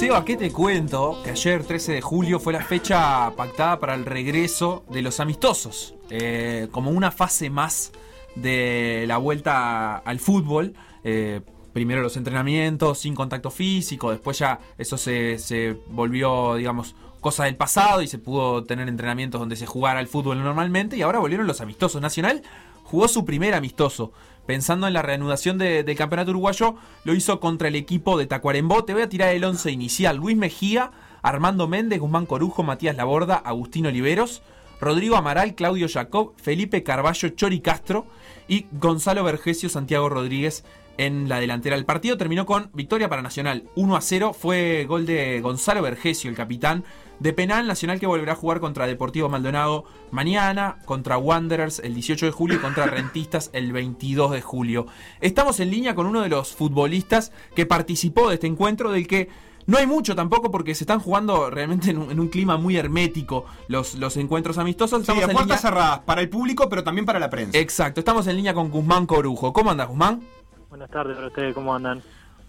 Seba, 0.00 0.24
¿qué 0.24 0.38
te 0.38 0.50
cuento? 0.50 1.20
Que 1.22 1.32
ayer, 1.32 1.62
13 1.62 1.92
de 1.92 2.00
julio, 2.00 2.40
fue 2.40 2.54
la 2.54 2.64
fecha 2.64 3.30
pactada 3.36 3.78
para 3.78 3.94
el 3.94 4.06
regreso 4.06 4.82
de 4.88 5.02
los 5.02 5.20
amistosos. 5.20 5.94
Eh, 6.08 6.68
como 6.70 6.90
una 6.90 7.10
fase 7.10 7.50
más 7.50 7.92
de 8.34 9.04
la 9.06 9.18
vuelta 9.18 9.98
al 9.98 10.18
fútbol. 10.18 10.72
Eh, 11.04 11.42
primero 11.74 12.00
los 12.00 12.16
entrenamientos 12.16 13.00
sin 13.00 13.14
contacto 13.14 13.50
físico, 13.50 14.10
después 14.10 14.38
ya 14.38 14.58
eso 14.78 14.96
se, 14.96 15.36
se 15.36 15.76
volvió, 15.88 16.54
digamos, 16.54 16.94
cosa 17.20 17.44
del 17.44 17.56
pasado 17.56 18.00
y 18.00 18.06
se 18.06 18.16
pudo 18.16 18.64
tener 18.64 18.88
entrenamientos 18.88 19.38
donde 19.38 19.54
se 19.54 19.66
jugara 19.66 20.00
al 20.00 20.08
fútbol 20.08 20.42
normalmente 20.42 20.96
y 20.96 21.02
ahora 21.02 21.18
volvieron 21.18 21.46
los 21.46 21.60
amistosos. 21.60 22.00
Nacional 22.00 22.40
jugó 22.84 23.06
su 23.06 23.26
primer 23.26 23.52
amistoso. 23.52 24.12
Pensando 24.50 24.88
en 24.88 24.94
la 24.94 25.02
reanudación 25.02 25.58
de- 25.58 25.84
del 25.84 25.96
campeonato 25.96 26.32
uruguayo, 26.32 26.74
lo 27.04 27.14
hizo 27.14 27.38
contra 27.38 27.68
el 27.68 27.76
equipo 27.76 28.18
de 28.18 28.26
Tacuarembó. 28.26 28.82
Te 28.84 28.94
voy 28.94 29.02
a 29.02 29.08
tirar 29.08 29.32
el 29.32 29.44
11 29.44 29.70
inicial. 29.70 30.16
Luis 30.16 30.36
Mejía, 30.36 30.90
Armando 31.22 31.68
Méndez, 31.68 32.00
Guzmán 32.00 32.26
Corujo, 32.26 32.64
Matías 32.64 32.96
Laborda, 32.96 33.36
Agustín 33.36 33.86
Oliveros, 33.86 34.42
Rodrigo 34.80 35.14
Amaral, 35.14 35.54
Claudio 35.54 35.86
Jacob, 35.88 36.32
Felipe 36.36 36.82
Carballo, 36.82 37.28
Chori 37.28 37.60
Castro 37.60 38.06
y 38.48 38.66
Gonzalo 38.72 39.22
Vergesio, 39.22 39.68
Santiago 39.68 40.08
Rodríguez 40.08 40.64
en 40.98 41.28
la 41.28 41.38
delantera. 41.38 41.76
El 41.76 41.84
partido 41.84 42.16
terminó 42.16 42.44
con 42.44 42.70
victoria 42.74 43.08
para 43.08 43.22
Nacional 43.22 43.62
1 43.76 43.94
a 43.94 44.00
0. 44.00 44.32
Fue 44.32 44.84
gol 44.88 45.06
de 45.06 45.40
Gonzalo 45.42 45.80
Vergesio, 45.80 46.28
el 46.28 46.34
capitán 46.34 46.82
de 47.20 47.32
penal. 47.32 47.66
Nacional 47.68 48.00
que 48.00 48.06
volverá 48.06 48.32
a 48.32 48.36
jugar 48.36 48.58
contra 48.60 48.86
Deportivo 48.86 49.28
Maldonado 49.28 49.84
mañana, 50.10 50.78
contra 50.84 51.16
Wanderers 51.18 51.78
el 51.78 51.94
18 51.94 52.26
de 52.26 52.32
julio 52.32 52.56
y 52.56 52.60
contra 52.60 52.86
Rentistas 52.86 53.50
el 53.52 53.72
22 53.72 54.32
de 54.32 54.40
julio. 54.42 54.86
Estamos 55.20 55.60
en 55.60 55.70
línea 55.70 55.94
con 55.94 56.06
uno 56.06 56.22
de 56.22 56.28
los 56.28 56.52
futbolistas 56.54 57.32
que 57.54 57.66
participó 57.66 58.28
de 58.28 58.34
este 58.34 58.46
encuentro, 58.48 58.90
del 58.90 59.06
que 59.06 59.28
no 59.66 59.76
hay 59.78 59.86
mucho 59.86 60.16
tampoco 60.16 60.50
porque 60.50 60.74
se 60.74 60.82
están 60.84 60.98
jugando 60.98 61.48
realmente 61.50 61.90
en 61.90 61.98
un, 61.98 62.10
en 62.10 62.18
un 62.18 62.28
clima 62.28 62.56
muy 62.56 62.76
hermético 62.76 63.44
los, 63.68 63.94
los 63.94 64.16
encuentros 64.16 64.58
amistosos. 64.58 64.98
Sí, 64.98 65.02
Estamos 65.02 65.22
a 65.22 65.26
en 65.26 65.32
puertas 65.32 65.46
línea- 65.46 65.58
cerradas, 65.70 65.98
para 66.00 66.22
el 66.22 66.28
público, 66.28 66.68
pero 66.68 66.82
también 66.82 67.04
para 67.06 67.20
la 67.20 67.30
prensa. 67.30 67.56
Exacto, 67.58 68.00
estamos 68.00 68.26
en 68.26 68.36
línea 68.36 68.54
con 68.54 68.70
Guzmán 68.70 69.06
Corujo. 69.06 69.52
¿Cómo 69.52 69.70
andas, 69.70 69.86
Guzmán? 69.88 70.22
Buenas 70.70 70.90
tardes 70.90 71.14
para 71.14 71.28
ustedes, 71.28 71.54
¿cómo 71.54 71.74
andan? 71.74 72.02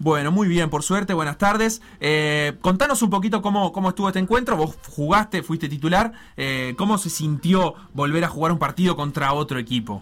Bueno, 0.03 0.31
muy 0.31 0.47
bien, 0.47 0.71
por 0.71 0.81
suerte, 0.81 1.13
buenas 1.13 1.37
tardes. 1.37 1.79
Eh, 1.99 2.57
contanos 2.61 3.03
un 3.03 3.11
poquito 3.11 3.43
cómo, 3.43 3.71
cómo 3.71 3.89
estuvo 3.89 4.07
este 4.07 4.17
encuentro. 4.17 4.57
Vos 4.57 4.75
jugaste, 4.89 5.43
fuiste 5.43 5.69
titular. 5.69 6.11
Eh, 6.37 6.73
¿Cómo 6.75 6.97
se 6.97 7.11
sintió 7.11 7.75
volver 7.93 8.23
a 8.23 8.27
jugar 8.27 8.51
un 8.51 8.57
partido 8.57 8.95
contra 8.95 9.31
otro 9.33 9.59
equipo? 9.59 10.01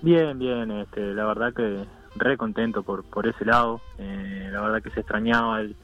Bien, 0.00 0.38
bien, 0.38 0.70
este, 0.70 1.12
la 1.12 1.26
verdad 1.26 1.52
que 1.52 1.84
re 2.14 2.38
contento 2.38 2.84
por, 2.84 3.04
por 3.04 3.26
ese 3.26 3.44
lado. 3.44 3.82
Eh, 3.98 4.48
la 4.50 4.62
verdad 4.62 4.82
que 4.82 4.88
se 4.88 5.00
extrañaba 5.00 5.60
el, 5.60 5.76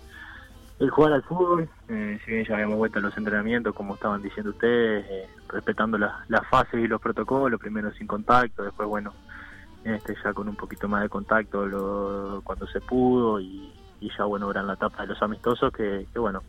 el 0.79 0.89
jugar 0.89 1.13
al 1.13 1.23
fútbol. 1.23 1.69
Eh, 1.91 2.19
si 2.25 2.31
bien 2.31 2.47
ya 2.47 2.55
habíamos 2.55 2.79
vuelto 2.79 2.99
a 2.99 3.03
los 3.03 3.15
entrenamientos, 3.19 3.75
como 3.75 3.97
estaban 3.97 4.23
diciendo 4.23 4.53
ustedes, 4.53 5.05
eh, 5.11 5.29
respetando 5.51 5.99
las, 5.99 6.15
las 6.31 6.49
fases 6.49 6.83
y 6.83 6.89
los 6.89 6.99
protocolos, 6.99 7.61
primero 7.61 7.93
sin 7.93 8.07
contacto, 8.07 8.63
después, 8.63 8.89
bueno, 8.89 9.13
este, 9.85 10.15
ya 10.23 10.33
con 10.33 10.49
un 10.49 10.57
poquito 10.57 10.89
más 10.89 11.03
de 11.03 11.09
contacto 11.09 11.67
lo, 11.67 12.41
cuando 12.45 12.67
se 12.67 12.81
pudo 12.81 13.41
y, 13.41 13.73
ya, 14.17 14.25
bueno, 14.25 14.49
verán 14.49 14.67
la 14.67 14.75
etapa 14.75 15.03
de 15.03 15.09
los 15.09 15.23
amistosos 15.23 15.73
que, 15.73 16.07
bueno, 16.15 16.43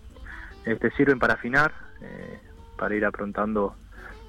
este, 0.65 0.91
sirven 0.91 1.19
para 1.19 1.35
afinar, 1.35 1.71
eh, 2.01 2.39
para 2.77 2.95
ir 2.95 3.05
aprontando 3.05 3.75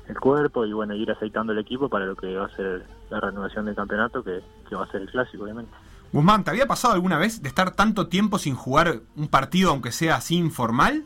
el 0.09 0.19
cuerpo 0.19 0.67
y 0.67 0.73
bueno, 0.73 0.95
ir 0.95 1.11
aceitando 1.11 1.53
el 1.53 1.59
equipo 1.59 1.89
para 1.89 2.05
lo 2.05 2.15
que 2.15 2.35
va 2.37 2.47
a 2.47 2.57
ser 2.57 2.85
la 3.11 3.21
reanudación 3.21 3.65
del 3.65 3.75
campeonato, 3.75 4.23
que, 4.23 4.41
que 4.69 4.75
va 4.75 4.85
a 4.85 4.91
ser 4.91 5.03
el 5.03 5.11
clásico, 5.11 5.45
obviamente. 5.45 5.73
Guzmán, 6.13 6.45
¿te 6.45 6.51
había 6.51 6.67
pasado 6.67 6.95
alguna 6.95 7.19
vez 7.19 7.43
de 7.43 7.49
estar 7.49 7.73
tanto 7.73 8.07
tiempo 8.07 8.39
sin 8.39 8.55
jugar 8.55 9.01
un 9.17 9.29
partido, 9.29 9.71
aunque 9.71 9.91
sea 9.91 10.17
así 10.17 10.37
informal? 10.37 11.05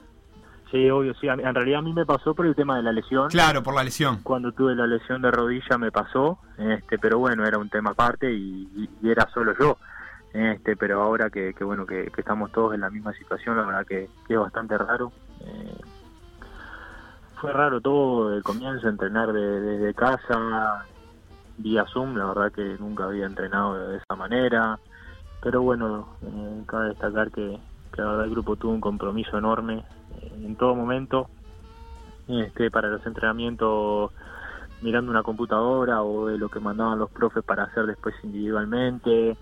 Sí, 0.70 0.90
obvio, 0.90 1.14
sí. 1.14 1.26
En 1.28 1.54
realidad 1.54 1.78
a 1.78 1.82
mí 1.82 1.92
me 1.94 2.04
pasó 2.04 2.34
por 2.34 2.44
el 2.46 2.54
tema 2.54 2.76
de 2.76 2.82
la 2.82 2.92
lesión. 2.92 3.28
Claro, 3.28 3.62
por 3.62 3.74
la 3.74 3.82
lesión. 3.84 4.18
Cuando 4.22 4.52
tuve 4.52 4.74
la 4.74 4.86
lesión 4.86 5.22
de 5.22 5.30
rodilla 5.30 5.78
me 5.78 5.90
pasó, 5.90 6.38
este, 6.58 6.98
pero 6.98 7.18
bueno, 7.18 7.46
era 7.46 7.56
un 7.56 7.70
tema 7.70 7.90
aparte 7.90 8.30
y, 8.30 8.88
era 9.02 9.26
solo 9.32 9.54
yo. 9.58 9.78
Este, 10.34 10.76
pero 10.76 11.02
ahora 11.02 11.30
que, 11.30 11.54
que 11.54 11.64
bueno 11.64 11.86
que, 11.86 12.10
que 12.14 12.20
estamos 12.20 12.52
todos 12.52 12.74
en 12.74 12.82
la 12.82 12.90
misma 12.90 13.14
situación, 13.14 13.56
la 13.56 13.64
verdad 13.64 13.86
que, 13.86 14.10
que 14.26 14.34
es 14.34 14.38
bastante 14.40 14.76
raro. 14.76 15.10
Eh, 15.40 15.76
fue 17.40 17.52
raro 17.52 17.80
todo 17.80 18.34
el 18.36 18.42
comienzo, 18.42 18.88
entrenar 18.88 19.32
de- 19.32 19.60
desde 19.60 19.94
casa, 19.94 20.84
vía 21.56 21.86
Zoom, 21.92 22.16
la 22.16 22.26
verdad 22.26 22.52
que 22.52 22.76
nunca 22.78 23.04
había 23.04 23.24
entrenado 23.26 23.88
de 23.88 23.96
esa 23.96 24.16
manera. 24.16 24.78
Pero 25.40 25.62
bueno, 25.62 26.08
eh, 26.22 26.62
cabe 26.66 26.88
destacar 26.88 27.30
que, 27.30 27.58
que 27.94 28.02
la 28.02 28.08
verdad 28.08 28.24
el 28.26 28.32
grupo 28.32 28.56
tuvo 28.56 28.72
un 28.72 28.80
compromiso 28.80 29.38
enorme 29.38 29.82
en 30.44 30.56
todo 30.56 30.74
momento 30.74 31.28
este, 32.28 32.70
para 32.70 32.88
los 32.88 33.04
entrenamientos 33.06 34.12
mirando 34.80 35.10
una 35.10 35.22
computadora 35.22 36.02
o 36.02 36.26
de 36.26 36.38
lo 36.38 36.48
que 36.48 36.60
mandaban 36.60 36.98
los 36.98 37.10
profes 37.10 37.42
para 37.42 37.64
hacer 37.64 37.86
después 37.86 38.14
individualmente. 38.22 39.36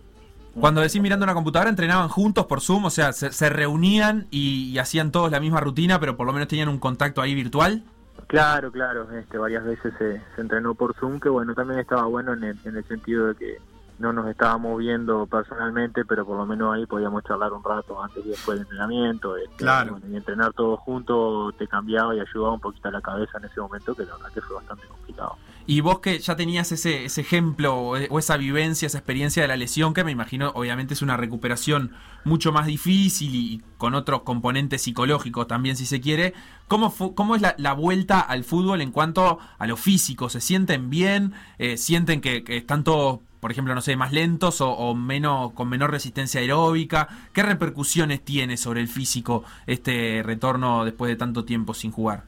Cuando 0.59 0.81
decís 0.81 1.03
mirando 1.03 1.25
una 1.25 1.34
computadora, 1.34 1.69
entrenaban 1.69 2.09
juntos 2.09 2.47
por 2.47 2.62
Zoom, 2.62 2.86
o 2.86 2.91
sea, 2.91 3.12
se, 3.12 3.31
se 3.31 3.50
reunían 3.50 4.26
y, 4.31 4.70
y 4.70 4.78
hacían 4.78 5.12
todos 5.12 5.31
la 5.31 5.41
misma 5.41 5.60
rutina, 5.60 6.00
pero 6.00 6.16
por 6.16 6.26
lo 6.26 6.32
menos 6.32 6.48
tenían 6.48 6.69
un 6.69 6.78
contacto 6.78 7.20
ahí 7.20 7.34
virtual. 7.34 7.82
Claro, 8.28 8.72
claro, 8.72 9.10
este, 9.12 9.36
varias 9.36 9.65
veces 9.65 9.92
se, 9.98 10.22
se 10.34 10.41
entrenó 10.41 10.75
por 10.75 10.94
Zoom, 10.94 11.20
que 11.20 11.28
bueno, 11.28 11.54
también 11.54 11.81
estaba 11.81 12.06
bueno 12.06 12.32
en 12.32 12.44
el, 12.44 12.59
en 12.65 12.76
el 12.76 12.84
sentido 12.84 13.26
de 13.28 13.34
que 13.34 13.59
no 13.98 14.12
nos 14.12 14.28
estábamos 14.28 14.78
viendo 14.78 15.26
personalmente, 15.26 16.04
pero 16.04 16.26
por 16.26 16.36
lo 16.36 16.46
menos 16.46 16.74
ahí 16.74 16.86
podíamos 16.86 17.24
charlar 17.24 17.52
un 17.52 17.64
rato 17.64 18.02
antes 18.02 18.24
y 18.24 18.28
después 18.28 18.58
del 18.58 18.66
entrenamiento. 18.66 19.36
este, 19.36 19.56
Claro. 19.56 19.92
bueno, 19.92 20.06
y 20.12 20.16
entrenar 20.16 20.52
todos 20.52 20.80
juntos 20.80 21.54
te 21.56 21.66
cambiaba 21.66 22.14
y 22.14 22.20
ayudaba 22.20 22.52
un 22.54 22.60
poquito 22.60 22.88
a 22.88 22.92
la 22.92 23.00
cabeza 23.00 23.38
en 23.38 23.44
ese 23.44 23.60
momento, 23.60 23.94
que 23.94 24.04
la 24.04 24.12
verdad 24.16 24.32
que 24.32 24.40
fue 24.40 24.56
bastante 24.56 24.86
complicado. 24.86 25.36
Y 25.68 25.80
vos 25.80 25.98
que 25.98 26.18
ya 26.20 26.36
tenías 26.36 26.70
ese, 26.70 27.06
ese 27.06 27.22
ejemplo 27.22 27.74
o, 27.74 27.96
o 28.10 28.18
esa 28.20 28.36
vivencia, 28.36 28.86
esa 28.86 28.98
experiencia 28.98 29.42
de 29.42 29.48
la 29.48 29.56
lesión, 29.56 29.94
que 29.94 30.04
me 30.04 30.12
imagino 30.12 30.52
obviamente 30.54 30.94
es 30.94 31.02
una 31.02 31.16
recuperación 31.16 31.92
mucho 32.24 32.52
más 32.52 32.66
difícil 32.66 33.34
y 33.34 33.62
con 33.76 33.94
otros 33.96 34.22
componentes 34.22 34.82
psicológicos 34.82 35.48
también 35.48 35.74
si 35.76 35.84
se 35.84 36.00
quiere, 36.00 36.34
¿cómo, 36.68 36.94
cómo 37.16 37.34
es 37.34 37.42
la, 37.42 37.56
la 37.58 37.72
vuelta 37.72 38.20
al 38.20 38.44
fútbol 38.44 38.80
en 38.80 38.92
cuanto 38.92 39.38
a 39.58 39.66
lo 39.66 39.76
físico? 39.76 40.28
¿Se 40.28 40.40
sienten 40.40 40.88
bien? 40.88 41.32
Eh, 41.58 41.76
¿Sienten 41.76 42.20
que, 42.20 42.44
que 42.44 42.56
están 42.56 42.84
todos, 42.84 43.20
por 43.46 43.52
ejemplo, 43.52 43.76
no 43.76 43.80
sé, 43.80 43.94
más 43.94 44.12
lentos 44.12 44.60
o, 44.60 44.92
menos, 44.96 45.52
con 45.52 45.68
menor 45.68 45.92
resistencia 45.92 46.40
aeróbica? 46.40 47.06
¿Qué 47.32 47.44
repercusiones 47.44 48.24
tiene 48.24 48.56
sobre 48.56 48.80
el 48.80 48.88
físico 48.88 49.44
este 49.68 50.20
retorno 50.24 50.84
después 50.84 51.10
de 51.10 51.14
tanto 51.14 51.44
tiempo 51.44 51.72
sin 51.72 51.92
jugar? 51.92 52.24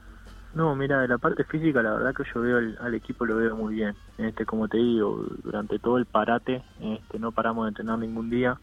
No, 0.55 0.77
mira, 0.77 1.01
de 1.01 1.09
la 1.09 1.19
parte 1.19 1.43
física, 1.43 1.83
la 1.83 1.95
verdad 1.95 2.15
que 2.15 2.23
yo 2.33 2.41
veo 2.41 2.59
al, 2.59 2.79
al 2.81 2.95
equipo 2.95 3.27
lo 3.27 3.35
veo 3.35 3.57
muy 3.57 3.75
bien. 3.75 3.97
Este, 4.17 4.47
como 4.47 4.69
te 4.69 4.77
digo, 4.77 5.27
durante 5.43 5.81
todo 5.81 5.99
el 5.99 6.07
parate, 6.07 6.63
este, 6.81 7.19
no 7.19 7.33
paramos 7.33 7.65
de 7.65 7.71
entrenar 7.71 7.99
ningún 7.99 8.31
día. 8.31 8.57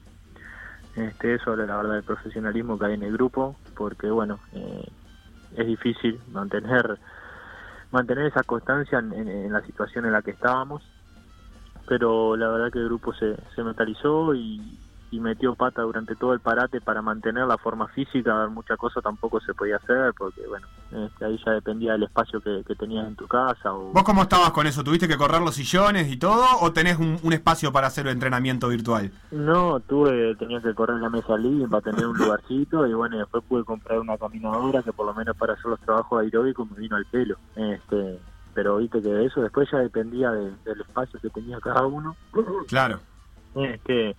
Este, 0.95 1.33
eso 1.33 1.57
la 1.57 1.75
verdad 1.75 1.95
del 1.95 2.03
profesionalismo 2.03 2.79
que 2.79 2.85
hay 2.85 2.93
en 2.93 3.03
el 3.03 3.11
grupo, 3.11 3.57
porque 3.75 4.09
bueno, 4.09 4.39
eh, 4.53 4.87
es 5.57 5.67
difícil 5.67 6.21
mantener 6.31 6.99
mantener 7.91 8.27
esa 8.27 8.43
constancia 8.43 8.99
en 8.99 9.51
la 9.51 9.61
situación 9.63 10.05
en 10.05 10.13
la 10.13 10.21
que 10.21 10.31
estábamos. 10.31 10.94
Pero 11.87 12.35
la 12.35 12.47
verdad 12.49 12.71
que 12.71 12.79
el 12.79 12.85
grupo 12.85 13.13
se, 13.13 13.35
se 13.55 13.63
mentalizó 13.63 14.33
y, 14.33 14.79
y 15.15 15.19
metió 15.19 15.55
pata 15.55 15.81
durante 15.81 16.15
todo 16.15 16.33
el 16.33 16.39
parate 16.39 16.81
para 16.81 17.01
mantener 17.01 17.45
la 17.47 17.57
forma 17.57 17.87
física, 17.87 18.47
muchas 18.47 18.77
cosas 18.77 19.03
tampoco 19.03 19.39
se 19.39 19.53
podía 19.53 19.77
hacer 19.77 20.13
porque 20.17 20.45
bueno, 20.47 20.67
este, 20.91 21.25
ahí 21.25 21.39
ya 21.45 21.51
dependía 21.53 21.93
del 21.93 22.03
espacio 22.03 22.41
que, 22.41 22.63
que 22.65 22.75
tenías 22.75 23.07
en 23.07 23.15
tu 23.15 23.27
casa 23.27 23.73
o 23.73 23.91
¿Vos 23.93 24.03
cómo 24.03 24.23
estabas 24.23 24.51
con 24.51 24.67
eso? 24.67 24.83
¿Tuviste 24.83 25.07
que 25.07 25.17
correr 25.17 25.41
los 25.41 25.55
sillones 25.55 26.11
y 26.11 26.17
todo? 26.17 26.43
¿O 26.61 26.73
tenés 26.73 26.97
un, 26.97 27.17
un 27.21 27.33
espacio 27.33 27.71
para 27.71 27.87
hacer 27.87 28.07
el 28.07 28.13
entrenamiento 28.13 28.67
virtual? 28.67 29.11
no, 29.31 29.79
tuve, 29.81 30.35
tenía 30.35 30.61
que 30.61 30.73
correr 30.73 30.97
la 30.99 31.09
mesa 31.09 31.37
living 31.37 31.67
para 31.67 31.81
tener 31.81 32.07
un 32.07 32.17
lugarcito 32.17 32.85
y 32.87 32.93
bueno, 32.93 33.17
después 33.17 33.43
pude 33.47 33.63
comprar 33.63 33.99
una 33.99 34.17
caminadora 34.17 34.83
que 34.83 34.91
por 34.91 35.05
lo 35.05 35.13
menos 35.13 35.35
para 35.37 35.53
hacer 35.53 35.65
los 35.65 35.79
trabajos 35.79 36.21
aeróbicos 36.21 36.69
me 36.71 36.77
vino 36.77 36.95
al 36.95 37.05
pelo. 37.05 37.37
Este, 37.55 38.19
pero 38.55 38.77
viste 38.77 39.01
que 39.01 39.09
de 39.09 39.25
eso 39.25 39.41
después 39.43 39.69
ya 39.69 39.77
dependía 39.79 40.31
de- 40.31 40.55
del 40.63 40.81
espacio 40.81 41.19
que 41.19 41.29
tenía 41.29 41.59
cada 41.59 41.85
uno. 41.85 42.15
Claro. 42.67 42.99
Este, 43.53 44.15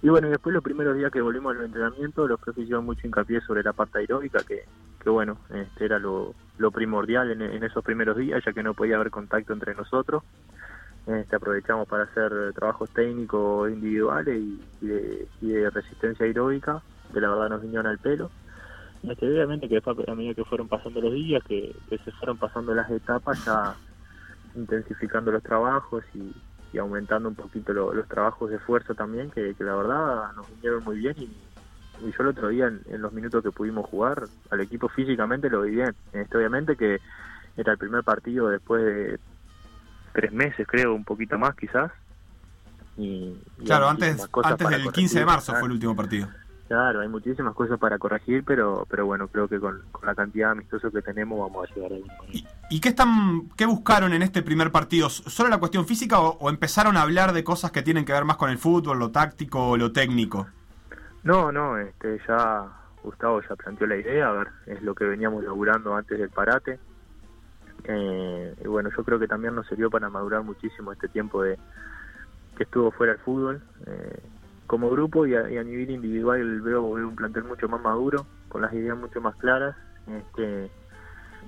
y 0.00 0.08
bueno, 0.08 0.28
y 0.28 0.30
después 0.30 0.54
los 0.54 0.62
primeros 0.64 0.96
días 0.96 1.12
que 1.12 1.20
volvimos 1.20 1.54
al 1.54 1.64
entrenamiento, 1.64 2.26
los 2.26 2.40
profes 2.40 2.62
hicieron 2.64 2.84
mucho 2.86 3.06
hincapié 3.06 3.40
sobre 3.42 3.62
la 3.62 3.72
parte 3.74 3.98
aeróbica, 3.98 4.38
que, 4.46 4.64
que 5.02 5.10
bueno, 5.10 5.36
este 5.50 5.84
era 5.84 5.98
lo, 5.98 6.34
lo 6.58 6.70
primordial 6.70 7.30
en, 7.32 7.42
en 7.42 7.62
esos 7.62 7.84
primeros 7.84 8.16
días, 8.16 8.42
ya 8.46 8.52
que 8.52 8.62
no 8.62 8.72
podía 8.72 8.96
haber 8.96 9.10
contacto 9.10 9.52
entre 9.52 9.74
nosotros. 9.74 10.22
Este, 11.06 11.34
aprovechamos 11.34 11.88
para 11.88 12.04
hacer 12.04 12.52
trabajos 12.54 12.88
técnicos 12.90 13.68
individuales 13.70 14.40
y, 14.40 14.64
y 14.80 14.86
de, 14.86 15.28
y 15.40 15.48
de 15.48 15.68
resistencia 15.70 16.24
aeróbica, 16.24 16.80
que 17.12 17.20
la 17.20 17.28
verdad 17.28 17.48
nos 17.50 17.62
vinieron 17.62 17.86
al 17.88 17.98
pelo. 17.98 18.30
Obviamente 19.04 19.68
que 19.68 19.74
después, 19.76 19.96
a 20.08 20.14
medida 20.14 20.34
que 20.34 20.44
fueron 20.44 20.68
pasando 20.68 21.00
los 21.00 21.12
días, 21.12 21.42
que, 21.44 21.74
que 21.88 21.98
se 21.98 22.12
fueron 22.12 22.38
pasando 22.38 22.72
las 22.74 22.88
etapas, 22.90 23.44
ya 23.44 23.74
intensificando 24.54 25.32
los 25.32 25.42
trabajos 25.42 26.04
y, 26.14 26.32
y 26.72 26.78
aumentando 26.78 27.28
un 27.28 27.34
poquito 27.34 27.72
lo- 27.72 27.92
los 27.92 28.06
trabajos 28.06 28.50
de 28.50 28.56
esfuerzo 28.56 28.94
también, 28.94 29.30
que, 29.30 29.54
que 29.54 29.64
la 29.64 29.74
verdad 29.74 30.32
nos 30.36 30.48
vinieron 30.54 30.84
muy 30.84 30.98
bien 30.98 31.14
y, 31.18 31.28
yo 32.00 32.22
el 32.22 32.28
otro 32.28 32.48
día 32.48 32.66
en, 32.66 33.00
los 33.00 33.12
minutos 33.12 33.44
que 33.44 33.52
pudimos 33.52 33.88
jugar 33.88 34.24
al 34.50 34.60
equipo 34.60 34.88
físicamente 34.88 35.48
lo 35.48 35.62
vi 35.62 35.72
bien. 35.72 35.94
Este, 36.12 36.36
obviamente 36.36 36.76
que 36.76 36.98
era 37.56 37.72
el 37.72 37.78
primer 37.78 38.02
partido 38.02 38.48
después 38.48 38.82
de 38.82 39.20
tres 40.12 40.32
meses 40.32 40.66
creo 40.66 40.94
un 40.94 41.04
poquito 41.04 41.38
más 41.38 41.54
quizás. 41.54 41.92
Y, 42.96 43.36
claro 43.64 43.88
antes 43.88 44.28
antes 44.42 44.68
del 44.68 44.90
15 44.92 45.18
de 45.20 45.24
marzo 45.26 45.52
fue 45.52 45.66
el 45.66 45.72
último 45.72 45.94
partido 45.94 46.28
Claro, 46.68 47.00
hay 47.00 47.08
muchísimas 47.08 47.54
cosas 47.54 47.78
para 47.78 47.98
corregir, 47.98 48.44
pero 48.44 48.86
pero 48.88 49.04
bueno, 49.04 49.28
creo 49.28 49.48
que 49.48 49.60
con, 49.60 49.82
la 50.02 50.14
cantidad 50.14 50.48
de 50.48 50.52
amistosos 50.52 50.92
que 50.92 51.02
tenemos 51.02 51.38
vamos 51.38 51.68
a 51.68 51.74
llegar 51.74 51.92
ahí. 51.92 52.04
¿Y, 52.32 52.46
¿Y, 52.70 52.80
qué, 52.80 52.90
están, 52.90 53.50
qué 53.56 53.66
buscaron 53.66 54.12
en 54.14 54.22
este 54.22 54.42
primer 54.42 54.70
partido? 54.70 55.10
¿Solo 55.10 55.50
la 55.50 55.58
cuestión 55.58 55.86
física 55.86 56.20
o, 56.20 56.48
empezaron 56.48 56.96
a 56.96 57.02
hablar 57.02 57.32
de 57.32 57.44
cosas 57.44 57.72
que 57.72 57.82
tienen 57.82 58.04
que 58.04 58.12
ver 58.12 58.24
más 58.24 58.36
con 58.36 58.50
el 58.50 58.58
fútbol, 58.58 58.98
lo 58.98 59.10
táctico 59.10 59.70
o 59.70 59.76
lo 59.76 59.92
técnico? 59.92 60.46
No, 61.24 61.52
no, 61.52 61.76
este, 61.78 62.18
ya 62.26 62.66
Gustavo 63.02 63.42
ya 63.42 63.56
planteó 63.56 63.86
la 63.86 63.96
idea, 63.96 64.28
a 64.28 64.32
ver, 64.32 64.48
es 64.66 64.82
lo 64.82 64.94
que 64.94 65.04
veníamos 65.04 65.44
laburando 65.44 65.94
antes 65.94 66.18
del 66.18 66.30
parate. 66.30 66.78
Eh, 67.84 68.54
y 68.64 68.68
bueno, 68.68 68.90
yo 68.96 69.04
creo 69.04 69.18
que 69.18 69.26
también 69.26 69.54
nos 69.54 69.66
sirvió 69.66 69.90
para 69.90 70.08
madurar 70.08 70.42
muchísimo 70.42 70.92
este 70.92 71.08
tiempo 71.08 71.42
de 71.42 71.58
que 72.56 72.64
estuvo 72.64 72.90
fuera 72.92 73.12
el 73.12 73.18
fútbol. 73.18 73.62
Eh, 73.86 74.22
como 74.72 74.88
grupo 74.88 75.26
y 75.26 75.34
a, 75.34 75.62
nivel 75.62 75.90
individual 75.90 76.62
veo, 76.62 76.82
un 76.82 77.14
plantel 77.14 77.44
mucho 77.44 77.68
más 77.68 77.82
maduro, 77.82 78.24
con 78.48 78.62
las 78.62 78.72
ideas 78.72 78.96
mucho 78.96 79.20
más 79.20 79.36
claras. 79.36 79.76
Este, 80.06 80.70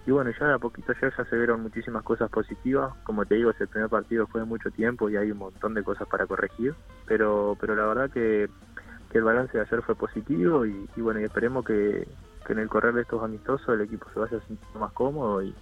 y 0.05 0.11
bueno, 0.11 0.31
ya 0.39 0.49
de 0.49 0.53
a 0.53 0.59
poquito 0.59 0.93
ayer 0.93 1.11
ya 1.17 1.25
se 1.25 1.35
vieron 1.35 1.63
muchísimas 1.63 2.03
cosas 2.03 2.29
positivas. 2.29 2.93
Como 3.03 3.25
te 3.25 3.37
digo, 3.37 3.51
ese 3.51 3.67
primer 3.67 3.89
partido 3.89 4.27
fue 4.27 4.43
de 4.43 4.47
mucho 4.47 4.71
tiempo 4.73 5.09
y 5.09 5.17
hay 5.17 5.31
un 5.31 5.39
montón 5.39 5.73
de 5.73 5.83
cosas 5.83 6.07
para 6.07 6.27
corregir. 6.27 6.75
Pero, 7.07 7.57
pero 7.59 7.75
la 7.75 7.87
verdad 7.87 8.11
que, 8.11 8.51
el 9.15 9.25
balance 9.25 9.57
de 9.57 9.65
ayer 9.65 9.81
fue 9.81 9.95
positivo 9.95 10.67
y, 10.67 10.87
bueno, 10.99 11.21
y 11.21 11.25
esperemos 11.25 11.65
que, 11.65 12.07
en 12.47 12.59
el 12.59 12.69
correr 12.69 12.93
de 12.93 13.03
estos 13.03 13.23
amistosos 13.23 13.67
el 13.71 13.81
equipo 13.81 14.07
se 14.13 14.21
vaya 14.21 14.39
sintiendo 14.47 14.81
más 14.81 14.93
cómodo 14.93 15.43
y, 15.43 15.55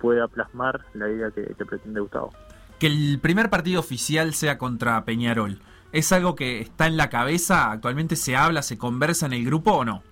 pueda 0.00 0.26
plasmar 0.26 0.80
la 0.94 1.08
idea 1.08 1.30
que, 1.30 1.44
que 1.44 1.64
pretende 1.64 2.00
Gustavo. 2.00 2.32
Que 2.80 2.88
el 2.88 3.20
primer 3.22 3.50
partido 3.50 3.78
oficial 3.78 4.34
sea 4.34 4.58
contra 4.58 5.04
Peñarol. 5.04 5.60
¿Es 5.92 6.10
algo 6.12 6.34
que 6.34 6.60
está 6.60 6.86
en 6.86 6.96
la 6.96 7.10
cabeza? 7.10 7.70
¿Actualmente 7.70 8.16
se 8.16 8.34
habla, 8.34 8.62
se 8.62 8.78
conversa 8.78 9.26
en 9.26 9.34
el 9.34 9.44
grupo 9.44 9.72
o 9.72 9.84
no? 9.84 10.02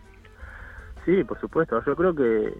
Sí, 1.05 1.25
por 1.25 1.41
supuesto. 1.41 1.82
Yo 1.85 1.97
creo 1.97 2.15
que 2.15 2.55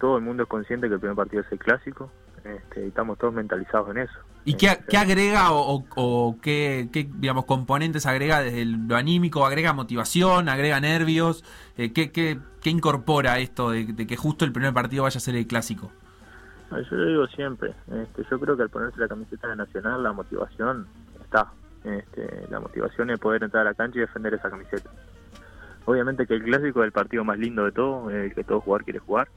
todo 0.00 0.16
el 0.16 0.24
mundo 0.24 0.44
es 0.44 0.48
consciente 0.48 0.88
que 0.88 0.94
el 0.94 1.00
primer 1.00 1.16
partido 1.16 1.42
es 1.42 1.52
el 1.52 1.58
clásico 1.58 2.10
este, 2.42 2.84
y 2.84 2.88
estamos 2.88 3.18
todos 3.18 3.34
mentalizados 3.34 3.90
en 3.90 3.98
eso. 3.98 4.18
¿Y 4.46 4.54
qué, 4.54 4.66
este, 4.66 4.96
agrega 4.96 5.48
o, 5.52 6.36
qué, 6.42 6.88
digamos, 6.92 7.46
componentes 7.46 8.04
agrega 8.04 8.42
desde 8.42 8.66
lo 8.66 8.96
anímico? 8.96 9.46
¿Agrega 9.46 9.72
motivación? 9.72 10.48
¿Agrega 10.48 10.80
nervios? 10.80 11.44
Eh, 11.78 11.92
¿qué, 11.92 12.12
qué, 12.12 12.70
incorpora 12.70 13.38
esto 13.38 13.70
de, 13.70 13.94
que 14.06 14.16
justo 14.16 14.44
el 14.44 14.52
primer 14.52 14.74
partido 14.74 15.04
vaya 15.04 15.16
a 15.18 15.20
ser 15.20 15.36
el 15.36 15.46
clásico? 15.46 15.90
Yo 16.70 16.96
lo 16.96 17.06
digo 17.06 17.26
siempre. 17.28 17.74
Este, 17.90 18.24
yo 18.30 18.38
creo 18.40 18.56
que 18.56 18.64
al 18.64 18.70
ponerse 18.70 19.00
la 19.00 19.08
camiseta 19.08 19.48
de 19.48 19.56
Nacional 19.56 20.02
la 20.02 20.12
motivación 20.12 20.86
está. 21.22 21.50
Este, 21.84 22.46
la 22.50 22.60
motivación 22.60 23.10
es 23.10 23.18
poder 23.18 23.42
entrar 23.42 23.66
a 23.66 23.70
la 23.70 23.74
cancha 23.74 23.98
y 23.98 24.00
defender 24.00 24.34
esa 24.34 24.50
camiseta. 24.50 24.90
Obviamente 25.84 26.26
que 26.26 26.34
el 26.34 26.42
clásico 26.42 26.80
es 26.80 26.86
el 26.86 26.92
partido 26.92 27.24
más 27.24 27.38
lindo 27.38 27.64
de 27.64 27.72
todo, 27.72 28.10
el 28.10 28.34
que 28.34 28.42
todo 28.42 28.60
jugador 28.60 28.84
quiere 28.84 28.98
jugar 29.00 29.28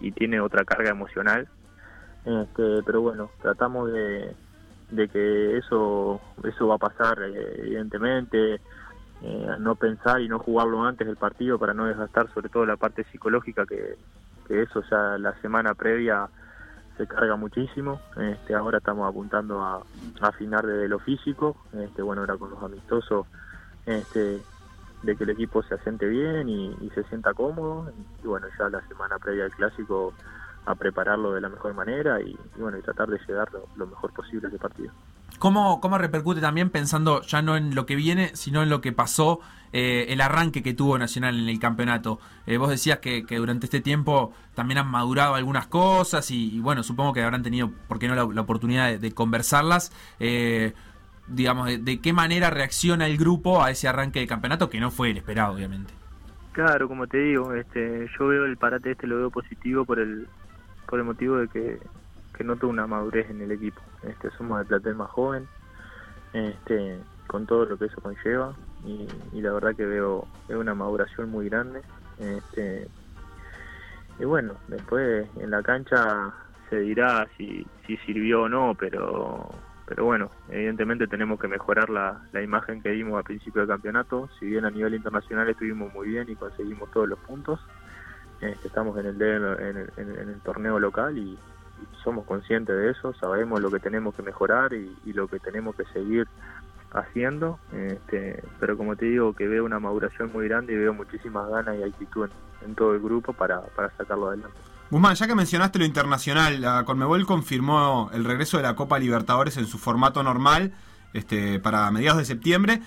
y 0.00 0.12
tiene 0.12 0.40
otra 0.40 0.64
carga 0.64 0.90
emocional. 0.90 1.48
Este, 2.24 2.82
pero 2.84 3.00
bueno, 3.00 3.30
tratamos 3.40 3.90
de, 3.90 4.34
que 5.12 5.58
eso 5.58 6.20
eso 6.44 6.68
va 6.68 6.76
a 6.76 6.78
pasar 6.78 7.18
eh, 7.22 7.54
evidentemente, 7.58 8.60
eh, 9.22 9.46
no 9.58 9.74
pensar 9.76 10.20
y 10.20 10.28
no 10.28 10.38
jugarlo 10.38 10.84
antes 10.84 11.06
del 11.06 11.16
partido 11.16 11.58
para 11.58 11.72
no 11.72 11.86
desgastar 11.86 12.32
sobre 12.34 12.50
todo 12.50 12.66
la 12.66 12.76
parte 12.76 13.04
psicológica 13.04 13.64
que, 13.66 13.96
que 14.46 14.62
eso 14.62 14.82
ya 14.90 15.16
la 15.18 15.34
semana 15.40 15.74
previa 15.74 16.28
se 16.96 17.06
carga 17.06 17.36
muchísimo. 17.36 18.00
Este, 18.16 18.54
ahora 18.54 18.78
estamos 18.78 19.08
apuntando 19.08 19.60
a, 19.60 19.82
afinar 20.20 20.66
desde 20.66 20.88
lo 20.88 20.98
físico. 20.98 21.56
Este, 21.72 22.02
bueno, 22.02 22.22
ahora 22.22 22.36
con 22.36 22.50
los 22.50 22.62
amistosos, 22.62 23.26
este, 23.86 24.40
de 25.02 25.16
que 25.16 25.24
el 25.24 25.30
equipo 25.30 25.62
se 25.62 25.74
asiente 25.74 26.06
bien 26.06 26.48
y, 26.48 26.90
se 26.94 27.02
sienta 27.04 27.34
cómodo. 27.34 27.92
Y, 28.22 28.26
bueno, 28.26 28.46
ya 28.58 28.68
la 28.68 28.86
semana 28.86 29.18
previa 29.18 29.44
al 29.44 29.52
clásico 29.52 30.14
a 30.66 30.74
prepararlo 30.74 31.32
de 31.32 31.40
la 31.40 31.48
mejor 31.48 31.74
manera 31.74 32.20
y, 32.20 32.36
bueno, 32.56 32.78
y 32.78 32.82
tratar 32.82 33.08
de 33.08 33.18
llegar 33.26 33.50
lo, 33.76 33.86
mejor 33.86 34.12
posible 34.12 34.46
a 34.46 34.48
ese 34.48 34.58
partido. 34.58 34.92
¿Cómo, 35.38 35.80
¿Cómo 35.80 35.98
repercute 35.98 36.40
también 36.40 36.70
pensando 36.70 37.22
ya 37.22 37.42
no 37.42 37.56
en 37.56 37.74
lo 37.74 37.86
que 37.86 37.96
viene, 37.96 38.34
sino 38.34 38.62
en 38.62 38.70
lo 38.70 38.80
que 38.80 38.92
pasó 38.92 39.40
eh, 39.76 40.12
el 40.12 40.20
arranque 40.20 40.62
que 40.62 40.72
tuvo 40.72 40.98
Nacional 40.98 41.36
en 41.36 41.48
el 41.48 41.58
campeonato. 41.58 42.20
Eh, 42.46 42.58
vos 42.58 42.70
decías 42.70 43.00
que, 43.00 43.24
durante 43.28 43.66
este 43.66 43.80
tiempo 43.80 44.32
también 44.54 44.78
han 44.78 44.86
madurado 44.86 45.34
algunas 45.34 45.66
cosas 45.66 46.30
y, 46.30 46.60
bueno, 46.60 46.84
supongo 46.84 47.12
que 47.12 47.22
habrán 47.22 47.42
tenido, 47.42 47.72
¿por 47.88 47.98
qué 47.98 48.06
no, 48.06 48.14
la, 48.14 48.40
oportunidad 48.40 48.96
de, 48.96 49.12
conversarlas? 49.12 49.90
Eh, 50.20 50.74
digamos, 51.26 51.66
de, 51.84 52.00
qué 52.00 52.12
manera 52.12 52.50
reacciona 52.50 53.08
el 53.08 53.18
grupo 53.18 53.64
a 53.64 53.72
ese 53.72 53.88
arranque 53.88 54.20
de 54.20 54.28
campeonato 54.28 54.70
que 54.70 54.78
no 54.78 54.92
fue 54.92 55.10
el 55.10 55.16
esperado, 55.16 55.54
obviamente. 55.54 55.92
Claro, 56.52 56.86
como 56.86 57.08
te 57.08 57.18
digo, 57.18 57.52
este, 57.52 58.08
yo 58.16 58.28
veo 58.28 58.44
el 58.44 58.56
parate 58.56 58.92
este, 58.92 59.08
lo 59.08 59.16
veo 59.16 59.30
positivo 59.30 59.84
por 59.84 59.98
el, 59.98 60.28
por 60.86 61.00
el 61.00 61.04
motivo 61.04 61.38
de 61.38 61.48
que, 61.48 61.80
que 62.36 62.44
noto 62.44 62.68
una 62.68 62.86
madurez 62.86 63.30
en 63.30 63.40
el 63.40 63.52
equipo. 63.52 63.80
Este, 64.02 64.30
somos 64.32 64.60
el 64.60 64.66
platel 64.66 64.94
más 64.94 65.10
joven, 65.10 65.48
este, 66.32 66.98
con 67.26 67.46
todo 67.46 67.64
lo 67.64 67.78
que 67.78 67.86
eso 67.86 68.00
conlleva 68.00 68.54
y, 68.84 69.08
la 69.40 69.52
verdad 69.52 69.74
que 69.74 69.86
veo, 69.86 70.26
una 70.48 70.74
maduración 70.74 71.30
muy 71.30 71.48
grande. 71.48 71.82
Este, 72.18 72.88
y 74.18 74.24
bueno, 74.24 74.54
después 74.68 75.28
en 75.36 75.50
la 75.50 75.62
cancha 75.62 76.32
se 76.70 76.80
dirá 76.80 77.26
si, 77.36 77.66
si 77.86 77.96
sirvió 77.98 78.42
o 78.42 78.48
no, 78.48 78.74
pero 78.78 79.50
pero 79.86 80.06
bueno, 80.06 80.30
evidentemente 80.48 81.06
tenemos 81.06 81.38
que 81.38 81.46
mejorar 81.46 81.90
la, 81.90 82.22
la 82.32 82.40
imagen 82.40 82.80
que 82.80 82.88
dimos 82.88 83.18
al 83.18 83.24
principio 83.24 83.60
del 83.60 83.68
campeonato. 83.68 84.30
Si 84.38 84.46
bien 84.46 84.64
a 84.64 84.70
nivel 84.70 84.94
internacional 84.94 85.46
estuvimos 85.50 85.92
muy 85.92 86.08
bien 86.08 86.26
y 86.30 86.36
conseguimos 86.36 86.90
todos 86.90 87.06
los 87.06 87.18
puntos, 87.18 87.60
este, 88.40 88.68
estamos 88.68 88.98
en 88.98 89.06
el, 89.06 89.20
en 89.20 89.76
el, 89.76 89.90
en 89.98 90.28
el 90.30 90.40
torneo 90.40 90.78
local 90.78 91.18
y, 91.18 91.38
somos 92.02 92.24
conscientes 92.24 92.76
de 92.76 92.90
eso, 92.90 93.14
sabemos 93.14 93.60
lo 93.60 93.70
que 93.70 93.80
tenemos 93.80 94.14
que 94.14 94.22
mejorar 94.22 94.72
y, 94.72 95.12
lo 95.12 95.28
que 95.28 95.38
tenemos 95.38 95.76
que 95.76 95.84
seguir 95.92 96.26
haciendo, 96.92 97.58
este, 97.72 98.42
pero 98.60 98.76
como 98.76 98.96
te 98.96 99.06
digo 99.06 99.32
que 99.32 99.46
veo 99.48 99.64
una 99.64 99.78
maduración 99.78 100.30
muy 100.32 100.48
grande 100.48 100.72
y 100.72 100.76
veo 100.76 100.94
muchísimas 100.94 101.48
ganas 101.48 101.76
y 101.78 101.82
actitud 101.82 102.28
en, 102.64 102.74
todo 102.74 102.94
el 102.94 103.00
grupo 103.00 103.32
para, 103.32 103.62
sacarlo 103.98 104.28
adelante. 104.28 104.56
Guzmán, 104.90 105.14
ya 105.14 105.26
que 105.26 105.34
mencionaste 105.34 105.78
lo 105.78 105.84
internacional, 105.84 106.60
la 106.60 106.84
Conmebol 106.84 107.26
confirmó 107.26 108.10
el 108.12 108.24
regreso 108.24 108.56
de 108.56 108.62
la 108.62 108.76
Copa 108.76 108.98
Libertadores 108.98 109.56
en 109.56 109.66
su 109.66 109.78
formato 109.78 110.22
normal 110.22 110.72
este, 111.12 111.58
para 111.58 111.90
mediados 111.90 112.18
de 112.18 112.24
septiembre. 112.24 112.80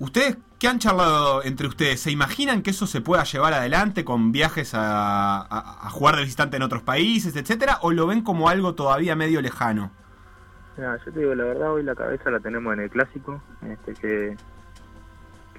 ¿Ustedes 0.00 0.38
qué 0.60 0.68
han 0.68 0.78
charlado 0.78 1.42
entre 1.42 1.66
ustedes? 1.66 2.00
¿Se 2.00 2.12
imaginan 2.12 2.62
que 2.62 2.70
eso 2.70 2.86
se 2.86 3.00
pueda 3.00 3.24
llevar 3.24 3.52
adelante 3.52 4.04
con 4.04 4.30
viajes 4.30 4.72
a, 4.74 5.88
jugar 5.90 6.16
de 6.16 6.22
visitante 6.22 6.56
en 6.56 6.62
otros 6.62 6.82
países, 6.82 7.34
etcétera? 7.34 7.78
¿O 7.82 7.90
lo 7.90 8.06
ven 8.06 8.22
como 8.22 8.48
algo 8.48 8.74
todavía 8.74 9.16
medio 9.16 9.40
lejano? 9.40 9.90
yo 10.76 11.12
te 11.12 11.18
digo 11.18 11.34
la 11.34 11.42
verdad, 11.42 11.72
hoy 11.72 11.82
la 11.82 11.96
cabeza 11.96 12.30
la 12.30 12.38
tenemos 12.38 12.72
en 12.72 12.78
el 12.78 12.90
clásico, 12.90 13.42
este 13.68 13.94
que, 13.94 14.36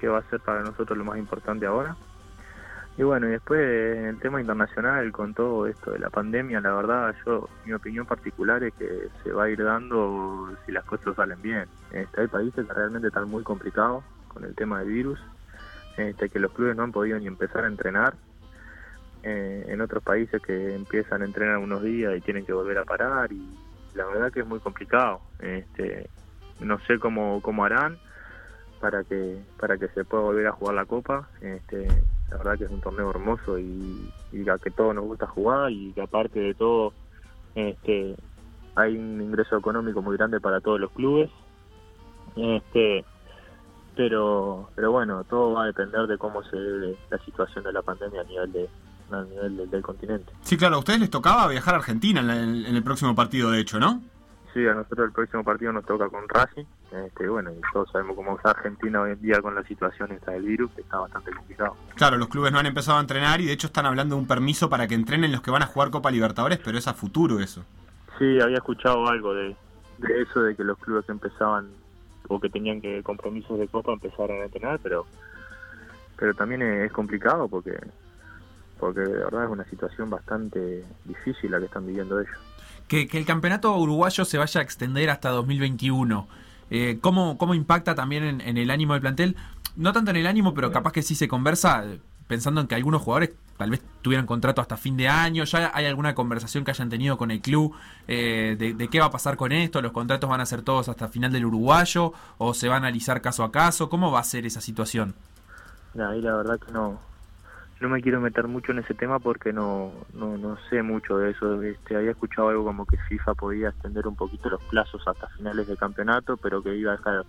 que 0.00 0.08
va 0.08 0.20
a 0.20 0.30
ser 0.30 0.40
para 0.40 0.62
nosotros 0.62 0.96
lo 0.96 1.04
más 1.04 1.18
importante 1.18 1.66
ahora. 1.66 1.94
Y 2.96 3.02
bueno, 3.02 3.28
y 3.28 3.32
después 3.32 3.60
en 3.60 4.06
el 4.06 4.18
tema 4.18 4.40
internacional, 4.40 5.12
con 5.12 5.34
todo 5.34 5.66
esto 5.66 5.90
de 5.90 5.98
la 5.98 6.08
pandemia, 6.08 6.62
la 6.62 6.72
verdad, 6.72 7.14
yo, 7.26 7.50
mi 7.66 7.74
opinión 7.74 8.06
particular 8.06 8.64
es 8.64 8.72
que 8.72 9.08
se 9.22 9.32
va 9.32 9.44
a 9.44 9.50
ir 9.50 9.62
dando 9.62 10.50
si 10.64 10.72
las 10.72 10.84
cosas 10.84 11.14
salen 11.14 11.40
bien. 11.42 11.66
Este, 11.92 12.22
hay 12.22 12.26
países 12.26 12.66
que 12.66 12.72
realmente 12.72 13.08
están 13.08 13.28
muy 13.28 13.42
complicados 13.42 14.02
con 14.32 14.44
el 14.44 14.54
tema 14.54 14.80
del 14.80 14.88
virus, 14.88 15.20
este, 15.96 16.28
que 16.28 16.38
los 16.38 16.52
clubes 16.52 16.76
no 16.76 16.84
han 16.84 16.92
podido 16.92 17.18
ni 17.18 17.26
empezar 17.26 17.64
a 17.64 17.68
entrenar. 17.68 18.14
Eh, 19.22 19.66
en 19.68 19.82
otros 19.82 20.02
países 20.02 20.40
que 20.40 20.74
empiezan 20.74 21.20
a 21.20 21.26
entrenar 21.26 21.58
unos 21.58 21.82
días 21.82 22.16
y 22.16 22.22
tienen 22.22 22.46
que 22.46 22.54
volver 22.54 22.78
a 22.78 22.86
parar 22.86 23.30
y 23.30 23.46
la 23.94 24.06
verdad 24.06 24.32
que 24.32 24.40
es 24.40 24.46
muy 24.46 24.60
complicado. 24.60 25.20
Este, 25.40 26.08
no 26.60 26.78
sé 26.86 26.98
cómo, 26.98 27.42
cómo 27.42 27.64
harán 27.64 27.98
para 28.80 29.04
que 29.04 29.38
para 29.58 29.76
que 29.76 29.88
se 29.88 30.04
pueda 30.04 30.22
volver 30.22 30.46
a 30.46 30.52
jugar 30.52 30.74
la 30.74 30.86
copa. 30.86 31.28
Este, 31.42 31.86
la 32.30 32.36
verdad 32.38 32.58
que 32.58 32.64
es 32.64 32.70
un 32.70 32.80
torneo 32.80 33.10
hermoso 33.10 33.58
y, 33.58 34.10
y 34.32 34.48
a 34.48 34.56
que 34.56 34.70
todos 34.70 34.94
nos 34.94 35.04
gusta 35.04 35.26
jugar 35.26 35.70
y 35.70 35.92
que 35.92 36.00
aparte 36.00 36.40
de 36.40 36.54
todo 36.54 36.94
este, 37.54 38.16
hay 38.74 38.96
un 38.96 39.20
ingreso 39.20 39.56
económico 39.56 40.00
muy 40.02 40.16
grande 40.16 40.40
para 40.40 40.60
todos 40.60 40.80
los 40.80 40.90
clubes. 40.92 41.30
Este, 42.36 43.04
pero 43.96 44.70
pero 44.74 44.92
bueno, 44.92 45.24
todo 45.24 45.54
va 45.54 45.64
a 45.64 45.66
depender 45.66 46.06
de 46.06 46.18
cómo 46.18 46.42
se 46.44 46.56
ve 46.56 46.96
la 47.10 47.18
situación 47.18 47.64
de 47.64 47.72
la 47.72 47.82
pandemia 47.82 48.22
a 48.22 48.24
nivel 48.24 48.52
de, 48.52 48.68
a 49.12 49.22
nivel 49.22 49.70
del, 49.70 49.82
continente. 49.82 50.32
Sí, 50.42 50.56
claro, 50.56 50.76
a 50.76 50.78
ustedes 50.78 51.00
les 51.00 51.10
tocaba 51.10 51.46
viajar 51.48 51.74
a 51.74 51.78
Argentina 51.78 52.20
en, 52.20 52.64
el 52.64 52.82
próximo 52.82 53.14
partido, 53.14 53.50
de 53.50 53.60
hecho, 53.60 53.78
¿no? 53.78 54.00
Sí, 54.52 54.66
a 54.66 54.74
nosotros 54.74 55.06
el 55.06 55.12
próximo 55.12 55.44
partido 55.44 55.72
nos 55.72 55.84
toca 55.84 56.08
con 56.08 56.28
Racing, 56.28 56.64
Este, 56.90 57.28
bueno, 57.28 57.52
y 57.52 57.60
todos 57.72 57.88
sabemos 57.92 58.16
cómo 58.16 58.36
está 58.36 58.50
Argentina 58.50 59.00
hoy 59.00 59.12
en 59.12 59.22
día 59.22 59.40
con 59.40 59.54
la 59.54 59.62
situación 59.62 60.10
esta 60.10 60.32
del 60.32 60.42
virus, 60.42 60.72
que 60.72 60.80
está 60.80 60.98
bastante 60.98 61.30
complicado. 61.30 61.76
Claro, 61.94 62.16
los 62.16 62.28
clubes 62.28 62.50
no 62.50 62.58
han 62.58 62.66
empezado 62.66 62.98
a 62.98 63.00
entrenar 63.00 63.40
y 63.40 63.46
de 63.46 63.52
hecho 63.52 63.68
están 63.68 63.86
hablando 63.86 64.16
de 64.16 64.22
un 64.22 64.26
permiso 64.26 64.68
para 64.68 64.88
que 64.88 64.94
entrenen 64.94 65.30
los 65.30 65.40
que 65.40 65.52
van 65.52 65.62
a 65.62 65.66
jugar 65.66 65.90
Copa 65.90 66.10
Libertadores, 66.10 66.58
pero 66.64 66.78
es 66.78 66.88
a 66.88 66.94
futuro 66.94 67.38
eso. 67.38 67.64
Sí, 68.18 68.40
había 68.40 68.56
escuchado 68.56 69.06
algo 69.06 69.34
de, 69.34 69.56
de 69.98 70.22
eso, 70.22 70.40
de 70.40 70.56
que 70.56 70.64
los 70.64 70.78
clubes 70.78 71.04
que 71.06 71.12
empezaban 71.12 71.68
o 72.28 72.40
que 72.40 72.48
tenían 72.48 72.80
que 72.80 73.02
compromisos 73.02 73.58
de 73.58 73.68
Copa 73.68 73.92
empezaran 73.92 74.42
a 74.42 74.44
entrenar, 74.44 74.78
pero 74.82 75.06
pero 76.16 76.34
también 76.34 76.62
es 76.62 76.92
complicado 76.92 77.48
porque 77.48 77.78
porque 78.78 79.00
de 79.00 79.24
verdad 79.24 79.44
es 79.44 79.50
una 79.50 79.64
situación 79.64 80.08
bastante 80.08 80.84
difícil 81.04 81.50
la 81.50 81.58
que 81.58 81.66
están 81.66 81.86
viviendo 81.86 82.18
ellos. 82.18 82.36
Que, 82.88 83.06
que 83.06 83.18
el 83.18 83.26
campeonato 83.26 83.76
uruguayo 83.76 84.24
se 84.24 84.38
vaya 84.38 84.60
a 84.60 84.64
extender 84.64 85.10
hasta 85.10 85.28
2021. 85.30 86.26
Eh, 86.70 86.98
¿cómo, 87.00 87.36
¿Cómo 87.36 87.54
impacta 87.54 87.94
también 87.94 88.24
en, 88.24 88.40
en, 88.40 88.56
el 88.56 88.70
ánimo 88.70 88.94
del 88.94 89.02
plantel? 89.02 89.36
No 89.76 89.92
tanto 89.92 90.10
en 90.12 90.16
el 90.16 90.26
ánimo, 90.26 90.54
pero 90.54 90.72
capaz 90.72 90.92
que 90.92 91.02
sí 91.02 91.14
se 91.14 91.28
conversa 91.28 91.84
eh, 91.84 92.00
pensando 92.26 92.60
en 92.60 92.66
que 92.66 92.74
algunos 92.74 93.02
jugadores 93.02 93.30
tal 93.60 93.68
vez 93.68 93.82
tuvieran 94.00 94.24
contrato 94.24 94.62
hasta 94.62 94.78
fin 94.78 94.96
de 94.96 95.06
año. 95.06 95.44
¿Ya 95.44 95.70
hay 95.74 95.84
alguna 95.84 96.14
conversación 96.14 96.64
que 96.64 96.70
hayan 96.70 96.88
tenido 96.88 97.18
con 97.18 97.30
el 97.30 97.42
club 97.42 97.76
eh, 98.08 98.56
de, 98.58 98.88
qué 98.88 99.00
va 99.00 99.06
a 99.06 99.10
pasar 99.10 99.36
con 99.36 99.52
esto? 99.52 99.82
¿Los 99.82 99.92
contratos 99.92 100.30
van 100.30 100.40
a 100.40 100.46
ser 100.46 100.62
todos 100.62 100.88
hasta 100.88 101.08
final 101.08 101.30
del 101.30 101.44
uruguayo? 101.44 102.14
¿O 102.38 102.54
se 102.54 102.68
va 102.68 102.76
a 102.76 102.78
analizar 102.78 103.20
caso 103.20 103.44
a 103.44 103.52
caso? 103.52 103.90
¿Cómo 103.90 104.10
va 104.10 104.20
a 104.20 104.24
ser 104.24 104.46
esa 104.46 104.62
situación? 104.62 105.14
Ahí 105.92 106.22
la 106.22 106.36
verdad 106.36 106.58
que 106.58 106.72
no, 106.72 106.98
no 107.82 107.88
me 107.90 108.00
quiero 108.00 108.18
meter 108.22 108.48
mucho 108.48 108.72
en 108.72 108.78
ese 108.78 108.94
tema 108.94 109.18
porque 109.18 109.52
no, 109.52 109.92
no, 110.14 110.38
no 110.38 110.56
sé 110.70 110.82
mucho 110.82 111.18
de 111.18 111.32
eso. 111.32 111.62
Este, 111.62 111.96
había 111.96 112.12
escuchado 112.12 112.48
algo 112.48 112.64
como 112.64 112.86
que 112.86 112.96
FIFA 112.96 113.34
podía 113.34 113.68
extender 113.68 114.06
un 114.06 114.16
poquito 114.16 114.48
los 114.48 114.62
plazos 114.70 115.06
hasta 115.06 115.26
finales 115.36 115.68
de 115.68 115.76
campeonato, 115.76 116.38
pero 116.38 116.62
que 116.62 116.74
iba 116.74 116.94
a 116.94 116.96
dejar 116.96 117.26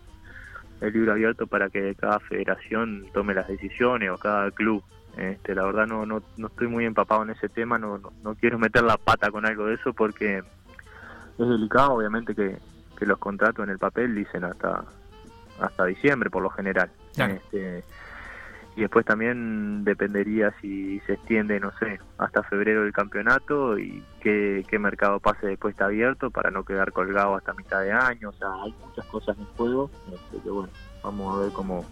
el 0.82 0.94
libro 0.94 1.14
abierto 1.14 1.48
para 1.48 1.70
que 1.70 1.96
cada 1.96 2.20
federación 2.20 3.06
tome 3.14 3.34
las 3.34 3.48
decisiones 3.48 4.10
o 4.10 4.18
cada 4.18 4.52
club. 4.52 4.84
Este, 5.18 5.54
la 5.56 5.64
verdad 5.64 5.88
no, 5.88 6.06
no, 6.06 6.24
no 6.38 6.48
estoy 6.48 6.68
muy 6.68 6.86
empapado 6.86 7.24
en 7.24 7.32
ese 7.32 7.50
tema, 7.50 7.78
no, 7.78 7.98
no, 7.98 8.12
no 8.24 8.36
quiero 8.36 8.58
meter 8.58 8.84
la 8.84 8.98
pata 8.98 9.30
con 9.30 9.46
algo 9.46 9.66
de 9.66 9.76
eso 9.76 9.94
porque 9.94 10.38
es 10.38 11.48
delicado, 11.50 11.94
obviamente 11.94 12.34
que, 12.34 12.58
que 12.98 13.06
los 13.06 13.18
contratos 13.20 13.64
en 13.64 13.72
el 13.72 13.78
papel 13.78 14.16
dicen 14.16 14.44
hasta 14.44 14.86
hasta 15.60 15.86
diciembre 15.86 16.30
por 16.30 16.42
lo 16.42 16.50
general. 16.50 16.90
Claro. 17.14 17.34
Este, 17.34 17.84
y 18.76 18.82
después 18.82 19.06
también 19.06 19.84
dependería 19.84 20.54
si 20.62 21.00
se 21.02 21.14
extiende, 21.14 21.60
no 21.60 21.72
sé, 21.78 22.00
hasta 22.18 22.44
febrero 22.44 22.86
el 22.86 22.94
campeonato 22.94 23.78
y 23.78 24.04
qué, 24.22 24.66
mercado 24.80 25.20
pase 25.20 25.48
después 25.48 25.74
está 25.74 25.86
abierto 25.86 26.32
para 26.32 26.50
no 26.50 26.64
quedar 26.64 26.92
colgado 26.92 27.36
hasta 27.36 27.54
mitad 27.54 27.82
de 27.82 27.92
año, 27.92 28.30
o 28.30 28.34
sea, 28.34 28.48
hay 28.64 28.74
muchas 28.86 29.06
cosas 29.08 29.38
en 29.38 29.46
juego, 29.58 29.92
este, 30.12 30.42
que 30.42 30.50
bueno, 30.50 30.70
vamos 31.04 31.38
a 31.38 31.42
ver 31.42 31.52
cómo, 31.52 31.86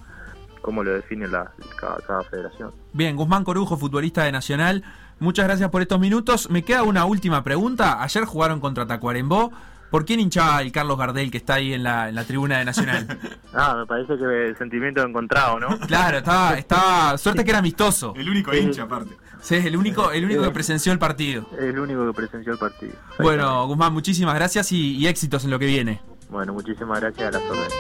cómo 0.61 0.83
lo 0.83 0.93
define 0.93 1.27
la, 1.27 1.51
cada, 1.79 1.97
cada 1.97 2.23
federación. 2.23 2.71
Bien, 2.93 3.15
Guzmán 3.15 3.43
Corujo, 3.43 3.77
futbolista 3.77 4.23
de 4.23 4.31
Nacional, 4.31 4.83
muchas 5.19 5.45
gracias 5.45 5.69
por 5.69 5.81
estos 5.81 5.99
minutos. 5.99 6.49
Me 6.49 6.63
queda 6.63 6.83
una 6.83 7.05
última 7.05 7.43
pregunta, 7.43 8.01
ayer 8.01 8.23
jugaron 8.23 8.59
contra 8.59 8.87
Tacuarembó, 8.87 9.51
¿Por 9.89 10.05
quién 10.05 10.19
hinchaba 10.19 10.61
el 10.61 10.71
Carlos 10.71 10.97
Gardel 10.97 11.31
que 11.31 11.37
está 11.37 11.55
ahí 11.55 11.73
en 11.73 11.83
la, 11.83 12.09
en 12.09 12.15
la 12.15 12.23
tribuna 12.23 12.59
de 12.59 12.65
Nacional? 12.65 13.07
ah, 13.53 13.75
me 13.77 13.85
parece 13.85 14.17
que 14.17 14.47
el 14.47 14.57
sentimiento 14.57 15.01
encontrado, 15.01 15.59
¿no? 15.59 15.79
Claro, 15.79 16.17
estaba, 16.17 16.53
estaba 16.57 17.17
suerte 17.17 17.43
que 17.43 17.49
era 17.51 17.59
amistoso. 17.59 18.13
El 18.15 18.29
único 18.29 18.53
hincha, 18.53 18.83
aparte. 18.83 19.15
Sí, 19.41 19.55
es 19.55 19.65
el 19.65 19.75
único, 19.75 20.11
el 20.11 20.25
único 20.25 20.43
que 20.43 20.51
presenció 20.51 20.91
el 20.91 20.99
partido. 20.99 21.47
El 21.57 21.79
único 21.79 22.05
que 22.07 22.13
presenció 22.13 22.53
el 22.53 22.59
partido. 22.59 22.93
Bueno, 23.19 23.65
Guzmán, 23.67 23.93
muchísimas 23.93 24.35
gracias 24.35 24.71
y, 24.71 24.97
y 24.97 25.07
éxitos 25.07 25.43
en 25.45 25.51
lo 25.51 25.59
que 25.59 25.65
viene. 25.65 26.01
Bueno, 26.29 26.53
muchísimas 26.53 26.99
gracias 26.99 27.35
a 27.35 27.39
las 27.39 27.49
órdenes. 27.49 27.73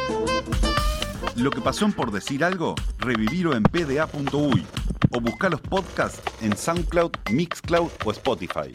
Lo 1.35 1.51
que 1.51 1.61
pasó 1.61 1.85
en 1.85 1.93
por 1.93 2.11
decir 2.11 2.43
algo, 2.43 2.75
revivirlo 2.97 3.55
en 3.55 3.63
pda.uy 3.63 4.65
o 5.11 5.21
buscar 5.21 5.51
los 5.51 5.61
podcasts 5.61 6.21
en 6.41 6.55
SoundCloud, 6.55 7.11
Mixcloud 7.31 7.89
o 8.03 8.11
Spotify. 8.11 8.71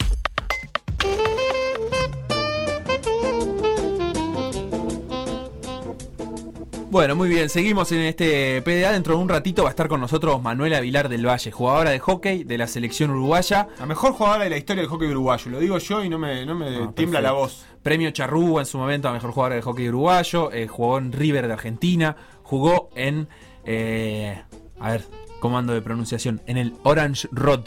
Bueno, 6.94 7.16
muy 7.16 7.28
bien, 7.28 7.48
seguimos 7.48 7.90
en 7.90 8.02
este 8.02 8.62
PDA. 8.62 8.92
Dentro 8.92 9.16
de 9.16 9.20
un 9.20 9.28
ratito 9.28 9.64
va 9.64 9.68
a 9.68 9.72
estar 9.72 9.88
con 9.88 10.00
nosotros 10.00 10.40
Manuela 10.40 10.78
Vilar 10.78 11.08
del 11.08 11.26
Valle, 11.26 11.50
jugadora 11.50 11.90
de 11.90 11.98
hockey 11.98 12.44
de 12.44 12.56
la 12.56 12.68
selección 12.68 13.10
uruguaya. 13.10 13.66
La 13.80 13.86
mejor 13.86 14.12
jugadora 14.12 14.44
de 14.44 14.50
la 14.50 14.56
historia 14.58 14.82
del 14.82 14.88
hockey 14.90 15.08
uruguayo, 15.08 15.50
lo 15.50 15.58
digo 15.58 15.76
yo 15.78 16.04
y 16.04 16.08
no 16.08 16.20
me, 16.20 16.46
no 16.46 16.54
me 16.54 16.66
Ah, 16.68 16.70
tiembla 16.94 16.94
perfecto. 16.94 17.20
la 17.22 17.32
voz. 17.32 17.66
Premio 17.82 18.12
Charrúa 18.12 18.60
en 18.62 18.66
su 18.66 18.78
momento 18.78 19.08
a 19.08 19.12
mejor 19.12 19.32
jugadora 19.32 19.56
de 19.56 19.62
hockey 19.62 19.88
uruguayo. 19.88 20.52
eh, 20.52 20.68
jugó 20.68 20.98
en 20.98 21.10
River 21.10 21.48
de 21.48 21.52
Argentina. 21.54 22.14
Jugó 22.44 22.90
en. 22.94 23.26
eh, 23.64 24.40
a 24.78 24.92
ver, 24.92 25.04
comando 25.40 25.72
de 25.74 25.82
pronunciación. 25.82 26.42
En 26.46 26.58
el 26.58 26.74
Orange 26.84 27.26
Rod 27.32 27.62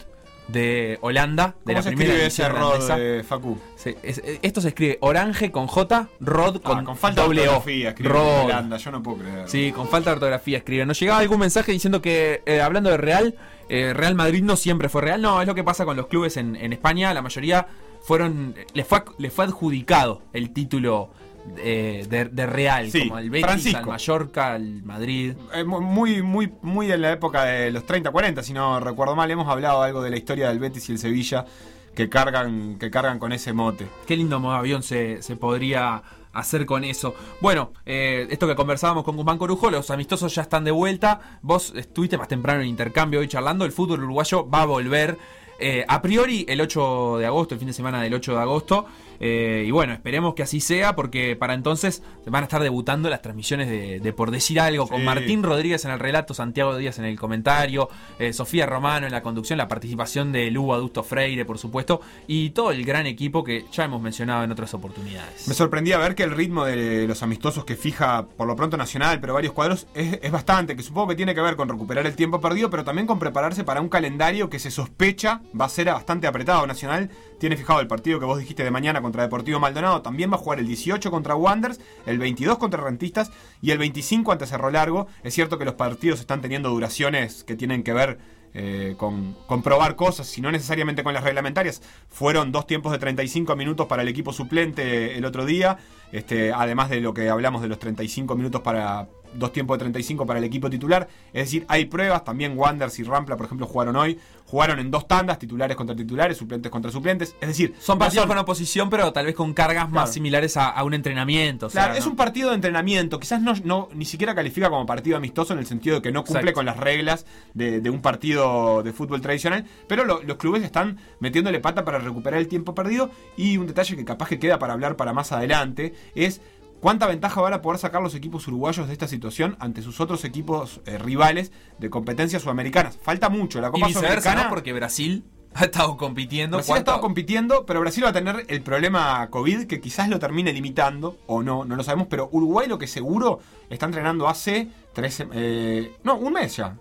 de 0.48 0.98
Holanda. 1.02 1.48
De 1.64 1.74
¿Cómo 1.74 1.76
la 1.78 1.82
se 1.82 1.88
primera 1.90 2.10
escribe 2.12 2.26
ese 2.26 2.48
rod, 2.48 2.66
holandesa. 2.68 2.96
eh, 2.98 3.22
Facu? 3.22 3.58
Sí, 3.76 3.94
es- 4.02 4.22
esto 4.42 4.60
se 4.60 4.68
escribe 4.68 4.98
Orange 5.00 5.50
con 5.52 5.66
J, 5.66 6.08
Rod 6.20 6.60
con, 6.62 6.78
Ah, 6.78 6.84
con 6.84 6.96
falta 6.96 7.22
doble 7.22 7.42
de 7.42 7.48
O. 7.48 7.52
ortografía, 7.52 7.88
escribe 7.90 8.08
Rod. 8.10 8.44
Holanda, 8.46 8.76
yo 8.78 8.90
no 8.90 9.02
puedo 9.02 9.18
creer. 9.18 9.48
Sí, 9.48 9.72
con 9.72 9.88
falta 9.88 10.10
de 10.10 10.14
ortografía 10.14 10.58
escribe. 10.58 10.86
Nos 10.86 10.98
llegaba 10.98 11.20
algún 11.20 11.38
mensaje 11.40 11.72
diciendo 11.72 12.00
que, 12.02 12.42
eh, 12.46 12.60
hablando 12.60 12.90
de 12.90 12.96
Real, 12.96 13.34
eh, 13.68 13.92
Real 13.94 14.14
Madrid 14.14 14.42
no 14.42 14.56
siempre 14.56 14.88
fue 14.88 15.02
Real. 15.02 15.20
No, 15.20 15.40
es 15.42 15.46
lo 15.46 15.54
que 15.54 15.62
pasa 15.64 15.84
con 15.84 15.96
los 15.96 16.06
clubes 16.06 16.36
en, 16.38 16.56
en 16.56 16.72
España. 16.72 17.12
La 17.12 17.20
mayoría 17.22 17.66
fueron. 18.02 18.54
Les 18.72 18.86
fue, 18.86 19.02
les 19.18 19.32
fue 19.32 19.44
adjudicado 19.44 20.22
el 20.32 20.50
título 20.54 21.10
eh, 21.58 22.06
de, 22.08 22.26
de 22.26 22.46
Real. 22.46 22.90
Sí, 22.90 23.08
como 23.08 23.18
el 23.18 23.30
Betis, 23.30 23.46
Francisco. 23.46 23.78
al 23.78 23.86
Mallorca, 23.86 24.52
al 24.54 24.82
Madrid. 24.84 25.34
Eh, 25.54 25.64
mu- 25.64 25.80
muy, 25.80 26.22
muy, 26.22 26.52
muy 26.62 26.90
en 26.92 27.00
la 27.02 27.12
época 27.12 27.44
de 27.44 27.70
los 27.70 27.86
30-40, 27.86 28.42
si 28.42 28.52
no 28.52 28.78
recuerdo 28.80 29.16
mal, 29.16 29.30
hemos 29.30 29.48
hablado 29.48 29.82
algo 29.82 30.02
de 30.02 30.10
la 30.10 30.16
historia 30.16 30.48
del 30.48 30.58
Betis 30.58 30.88
y 30.88 30.92
el 30.92 30.98
Sevilla 30.98 31.46
que 31.94 32.08
cargan, 32.08 32.78
que 32.78 32.90
cargan 32.90 33.18
con 33.18 33.32
ese 33.32 33.52
mote. 33.52 33.88
Qué 34.06 34.16
lindo 34.16 34.38
modo 34.38 34.54
avión 34.54 34.82
se, 34.82 35.20
se 35.22 35.34
podría 35.36 36.02
hacer 36.32 36.66
con 36.66 36.84
eso. 36.84 37.14
Bueno, 37.40 37.72
eh, 37.86 38.28
esto 38.30 38.46
que 38.46 38.54
conversábamos 38.54 39.02
con 39.02 39.16
Guzmán 39.16 39.38
Corujo, 39.38 39.70
los 39.70 39.90
amistosos 39.90 40.32
ya 40.34 40.42
están 40.42 40.62
de 40.62 40.70
vuelta. 40.70 41.38
Vos 41.42 41.72
estuviste 41.74 42.16
más 42.16 42.28
temprano 42.28 42.60
en 42.60 42.68
intercambio 42.68 43.18
hoy 43.18 43.26
charlando. 43.26 43.64
El 43.64 43.72
fútbol 43.72 44.04
uruguayo 44.04 44.48
va 44.48 44.62
a 44.62 44.66
volver. 44.66 45.18
Eh, 45.58 45.84
a 45.88 46.00
priori 46.02 46.44
el 46.48 46.60
8 46.60 47.18
de 47.18 47.26
agosto, 47.26 47.54
el 47.54 47.58
fin 47.58 47.68
de 47.68 47.74
semana 47.74 48.02
del 48.02 48.14
8 48.14 48.34
de 48.34 48.40
agosto. 48.40 48.86
eh, 49.20 49.64
y 49.66 49.70
bueno, 49.72 49.92
esperemos 49.92 50.34
que 50.34 50.44
así 50.44 50.60
sea 50.60 50.94
porque 50.94 51.34
para 51.34 51.54
entonces 51.54 52.02
van 52.26 52.44
a 52.44 52.46
estar 52.46 52.62
debutando 52.62 53.10
las 53.10 53.20
transmisiones 53.20 53.68
de, 53.68 53.98
de 53.98 54.12
Por 54.12 54.30
Decir 54.30 54.60
Algo 54.60 54.86
con. 54.86 55.04
Martín 55.04 55.42
Rodríguez 55.42 55.84
en 55.86 55.90
el 55.90 55.98
relato, 55.98 56.34
Santiago 56.34 56.76
Díaz 56.76 56.98
en 56.98 57.06
el 57.06 57.18
comentario, 57.18 57.88
eh, 58.18 58.32
Sofía 58.32 58.66
Romano 58.66 59.06
en 59.06 59.12
la 59.12 59.22
conducción, 59.22 59.56
la 59.56 59.66
participación 59.66 60.32
de 60.32 60.50
Lugo 60.50 60.74
Adusto 60.74 61.02
Freire, 61.02 61.44
por 61.44 61.56
supuesto, 61.58 62.00
y 62.26 62.50
todo 62.50 62.72
el 62.72 62.84
gran 62.84 63.06
equipo 63.06 63.42
que 63.42 63.64
ya 63.72 63.84
hemos 63.84 64.02
mencionado 64.02 64.44
en 64.44 64.52
otras 64.52 64.74
oportunidades. 64.74 65.48
Me 65.48 65.54
sorprendía 65.54 65.96
ver 65.98 66.14
que 66.14 66.24
el 66.24 66.32
ritmo 66.32 66.64
de 66.64 67.08
los 67.08 67.22
amistosos 67.22 67.64
que 67.64 67.74
fija 67.74 68.26
por 68.26 68.46
lo 68.46 68.54
pronto 68.54 68.76
Nacional, 68.76 69.18
pero 69.18 69.34
varios 69.34 69.54
cuadros, 69.54 69.86
es, 69.94 70.18
es 70.22 70.30
bastante, 70.30 70.76
que 70.76 70.82
supongo 70.82 71.08
que 71.08 71.16
tiene 71.16 71.34
que 71.34 71.40
ver 71.40 71.56
con 71.56 71.68
recuperar 71.68 72.06
el 72.06 72.14
tiempo 72.14 72.40
perdido, 72.40 72.68
pero 72.70 72.84
también 72.84 73.06
con 73.06 73.18
prepararse 73.18 73.64
para 73.64 73.80
un 73.80 73.88
calendario 73.88 74.50
que 74.50 74.58
se 74.58 74.70
sospecha 74.70 75.40
va 75.58 75.66
a 75.66 75.68
ser 75.68 75.86
bastante 75.86 76.26
apretado. 76.26 76.66
Nacional 76.66 77.10
tiene 77.38 77.56
fijado 77.56 77.80
el 77.80 77.86
partido 77.86 78.18
que 78.18 78.26
vos 78.26 78.38
dijiste 78.38 78.64
de 78.64 78.70
mañana 78.70 79.00
contra 79.00 79.22
Deportivo 79.22 79.60
Maldonado, 79.60 80.02
también 80.02 80.30
va 80.30 80.36
a 80.36 80.38
jugar 80.38 80.58
el 80.58 80.66
18 80.66 81.10
contra 81.10 81.34
Wanderers, 81.34 81.80
el 82.06 82.18
22 82.18 82.58
contra 82.58 82.82
Rentistas 82.82 83.30
y 83.62 83.70
el 83.70 83.78
25 83.78 84.32
ante 84.32 84.46
Cerro 84.46 84.70
Largo. 84.70 85.06
Es 85.22 85.34
cierto 85.34 85.58
que 85.58 85.64
los 85.64 85.74
partidos 85.74 86.20
están 86.20 86.40
teniendo 86.40 86.70
duraciones 86.70 87.44
que 87.44 87.56
tienen 87.56 87.82
que 87.82 87.92
ver 87.92 88.18
eh, 88.54 88.94
con, 88.96 89.36
con 89.46 89.62
probar 89.62 89.94
cosas, 89.94 90.26
si 90.26 90.40
no 90.40 90.50
necesariamente 90.50 91.04
con 91.04 91.12
las 91.12 91.22
reglamentarias. 91.22 91.82
Fueron 92.08 92.50
dos 92.50 92.66
tiempos 92.66 92.92
de 92.92 92.98
35 92.98 93.54
minutos 93.56 93.86
para 93.86 94.02
el 94.02 94.08
equipo 94.08 94.32
suplente 94.32 95.16
el 95.18 95.24
otro 95.24 95.44
día, 95.44 95.78
este, 96.12 96.52
además 96.52 96.88
de 96.88 97.00
lo 97.00 97.12
que 97.12 97.28
hablamos 97.28 97.60
de 97.60 97.68
los 97.68 97.78
35 97.78 98.34
minutos 98.36 98.62
para 98.62 99.08
dos 99.34 99.52
tiempos 99.52 99.76
de 99.76 99.80
35 99.80 100.26
para 100.26 100.38
el 100.38 100.44
equipo 100.44 100.68
titular. 100.70 101.08
Es 101.32 101.44
decir, 101.46 101.64
hay 101.68 101.84
pruebas, 101.86 102.24
también 102.24 102.56
Wanders 102.58 102.98
y 102.98 103.04
Rampla, 103.04 103.36
por 103.36 103.46
ejemplo, 103.46 103.66
jugaron 103.66 103.96
hoy. 103.96 104.18
Jugaron 104.46 104.78
en 104.78 104.90
dos 104.90 105.06
tandas, 105.06 105.38
titulares 105.38 105.76
contra 105.76 105.94
titulares, 105.94 106.38
suplentes 106.38 106.72
contra 106.72 106.90
suplentes. 106.90 107.36
Es 107.38 107.48
decir, 107.48 107.74
Son 107.80 107.96
no 107.98 108.04
partidos 108.06 108.24
con 108.26 108.38
oposición, 108.38 108.88
pero 108.88 109.12
tal 109.12 109.26
vez 109.26 109.34
con 109.34 109.52
cargas 109.52 109.90
más 109.90 110.10
similares 110.10 110.56
a, 110.56 110.70
a 110.70 110.84
un 110.84 110.94
entrenamiento. 110.94 111.66
o 111.66 111.70
sea, 111.70 111.84
Claro, 111.84 111.98
es 111.98 112.06
un 112.06 112.16
partido 112.16 112.48
de 112.48 112.54
entrenamiento. 112.54 113.20
Quizás 113.20 113.42
no, 113.42 113.52
no 113.64 113.90
ni 113.92 114.06
siquiera 114.06 114.34
califica 114.34 114.70
como 114.70 114.86
partido 114.86 115.18
amistoso 115.18 115.52
en 115.52 115.58
el 115.58 115.66
sentido 115.66 115.96
de 115.96 116.02
que 116.02 116.12
no 116.12 116.22
cumple 116.24 116.40
Exacto. 116.40 116.54
con 116.54 116.64
las 116.64 116.78
reglas 116.78 117.26
de, 117.52 117.82
de 117.82 117.90
un 117.90 118.00
partido 118.00 118.82
de 118.82 118.92
fútbol 118.94 119.20
tradicional. 119.20 119.66
Pero 119.86 120.04
lo- 120.06 120.22
los 120.22 120.38
clubes 120.38 120.62
están 120.62 120.96
metiéndole 121.20 121.60
pata 121.60 121.84
para 121.84 121.98
recuperar 121.98 122.40
el 122.40 122.48
tiempo 122.48 122.74
perdido. 122.74 123.10
Y 123.36 123.58
un 123.58 123.66
detalle 123.66 123.96
que 123.96 124.04
capaz 124.06 124.28
que 124.30 124.38
queda 124.38 124.58
para 124.58 124.72
hablar 124.72 124.96
para 124.96 125.12
más 125.12 125.30
adelante 125.30 125.92
es 126.14 126.40
cuánta 126.80 127.06
ventaja 127.06 127.40
van 127.40 127.52
a 127.52 127.62
poder 127.62 127.78
sacar 127.78 128.02
los 128.02 128.14
equipos 128.14 128.46
uruguayos 128.48 128.86
de 128.86 128.92
esta 128.92 129.08
situación 129.08 129.56
ante 129.60 129.82
sus 129.82 130.00
otros 130.00 130.24
equipos 130.24 130.80
eh, 130.86 130.98
rivales 130.98 131.52
de 131.78 131.90
competencias 131.90 132.42
sudamericanas. 132.42 132.96
Falta 132.96 133.28
mucho. 133.28 133.60
La 133.60 133.68
Y 133.68 133.72
Copa 133.72 133.86
viceversa, 133.86 134.20
Sudamericana. 134.20 134.44
¿no? 134.44 134.50
Porque 134.50 134.72
Brasil 134.72 135.24
ha 135.54 135.64
estado 135.64 135.96
compitiendo. 135.96 136.56
Brasil 136.58 136.74
ha 136.74 136.78
estado 136.78 137.00
compitiendo, 137.00 137.66
pero 137.66 137.80
Brasil 137.80 138.04
va 138.04 138.10
a 138.10 138.12
tener 138.12 138.44
el 138.48 138.62
problema 138.62 139.28
COVID 139.30 139.66
que 139.66 139.80
quizás 139.80 140.08
lo 140.08 140.18
termine 140.18 140.52
limitando, 140.52 141.18
o 141.26 141.42
no, 141.42 141.64
no 141.64 141.76
lo 141.76 141.82
sabemos, 141.82 142.08
pero 142.08 142.28
Uruguay 142.32 142.68
lo 142.68 142.78
que 142.78 142.86
seguro 142.86 143.40
está 143.70 143.86
entrenando 143.86 144.28
hace 144.28 144.68
tres, 144.92 145.24
eh, 145.32 145.96
no, 146.04 146.16
un 146.16 146.32
mes 146.32 146.56
ya. 146.56 146.76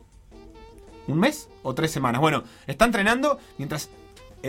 ¿Un 1.08 1.20
mes 1.20 1.48
o 1.64 1.74
tres 1.74 1.92
semanas? 1.92 2.20
Bueno, 2.20 2.44
está 2.68 2.84
entrenando 2.84 3.40
mientras 3.58 3.90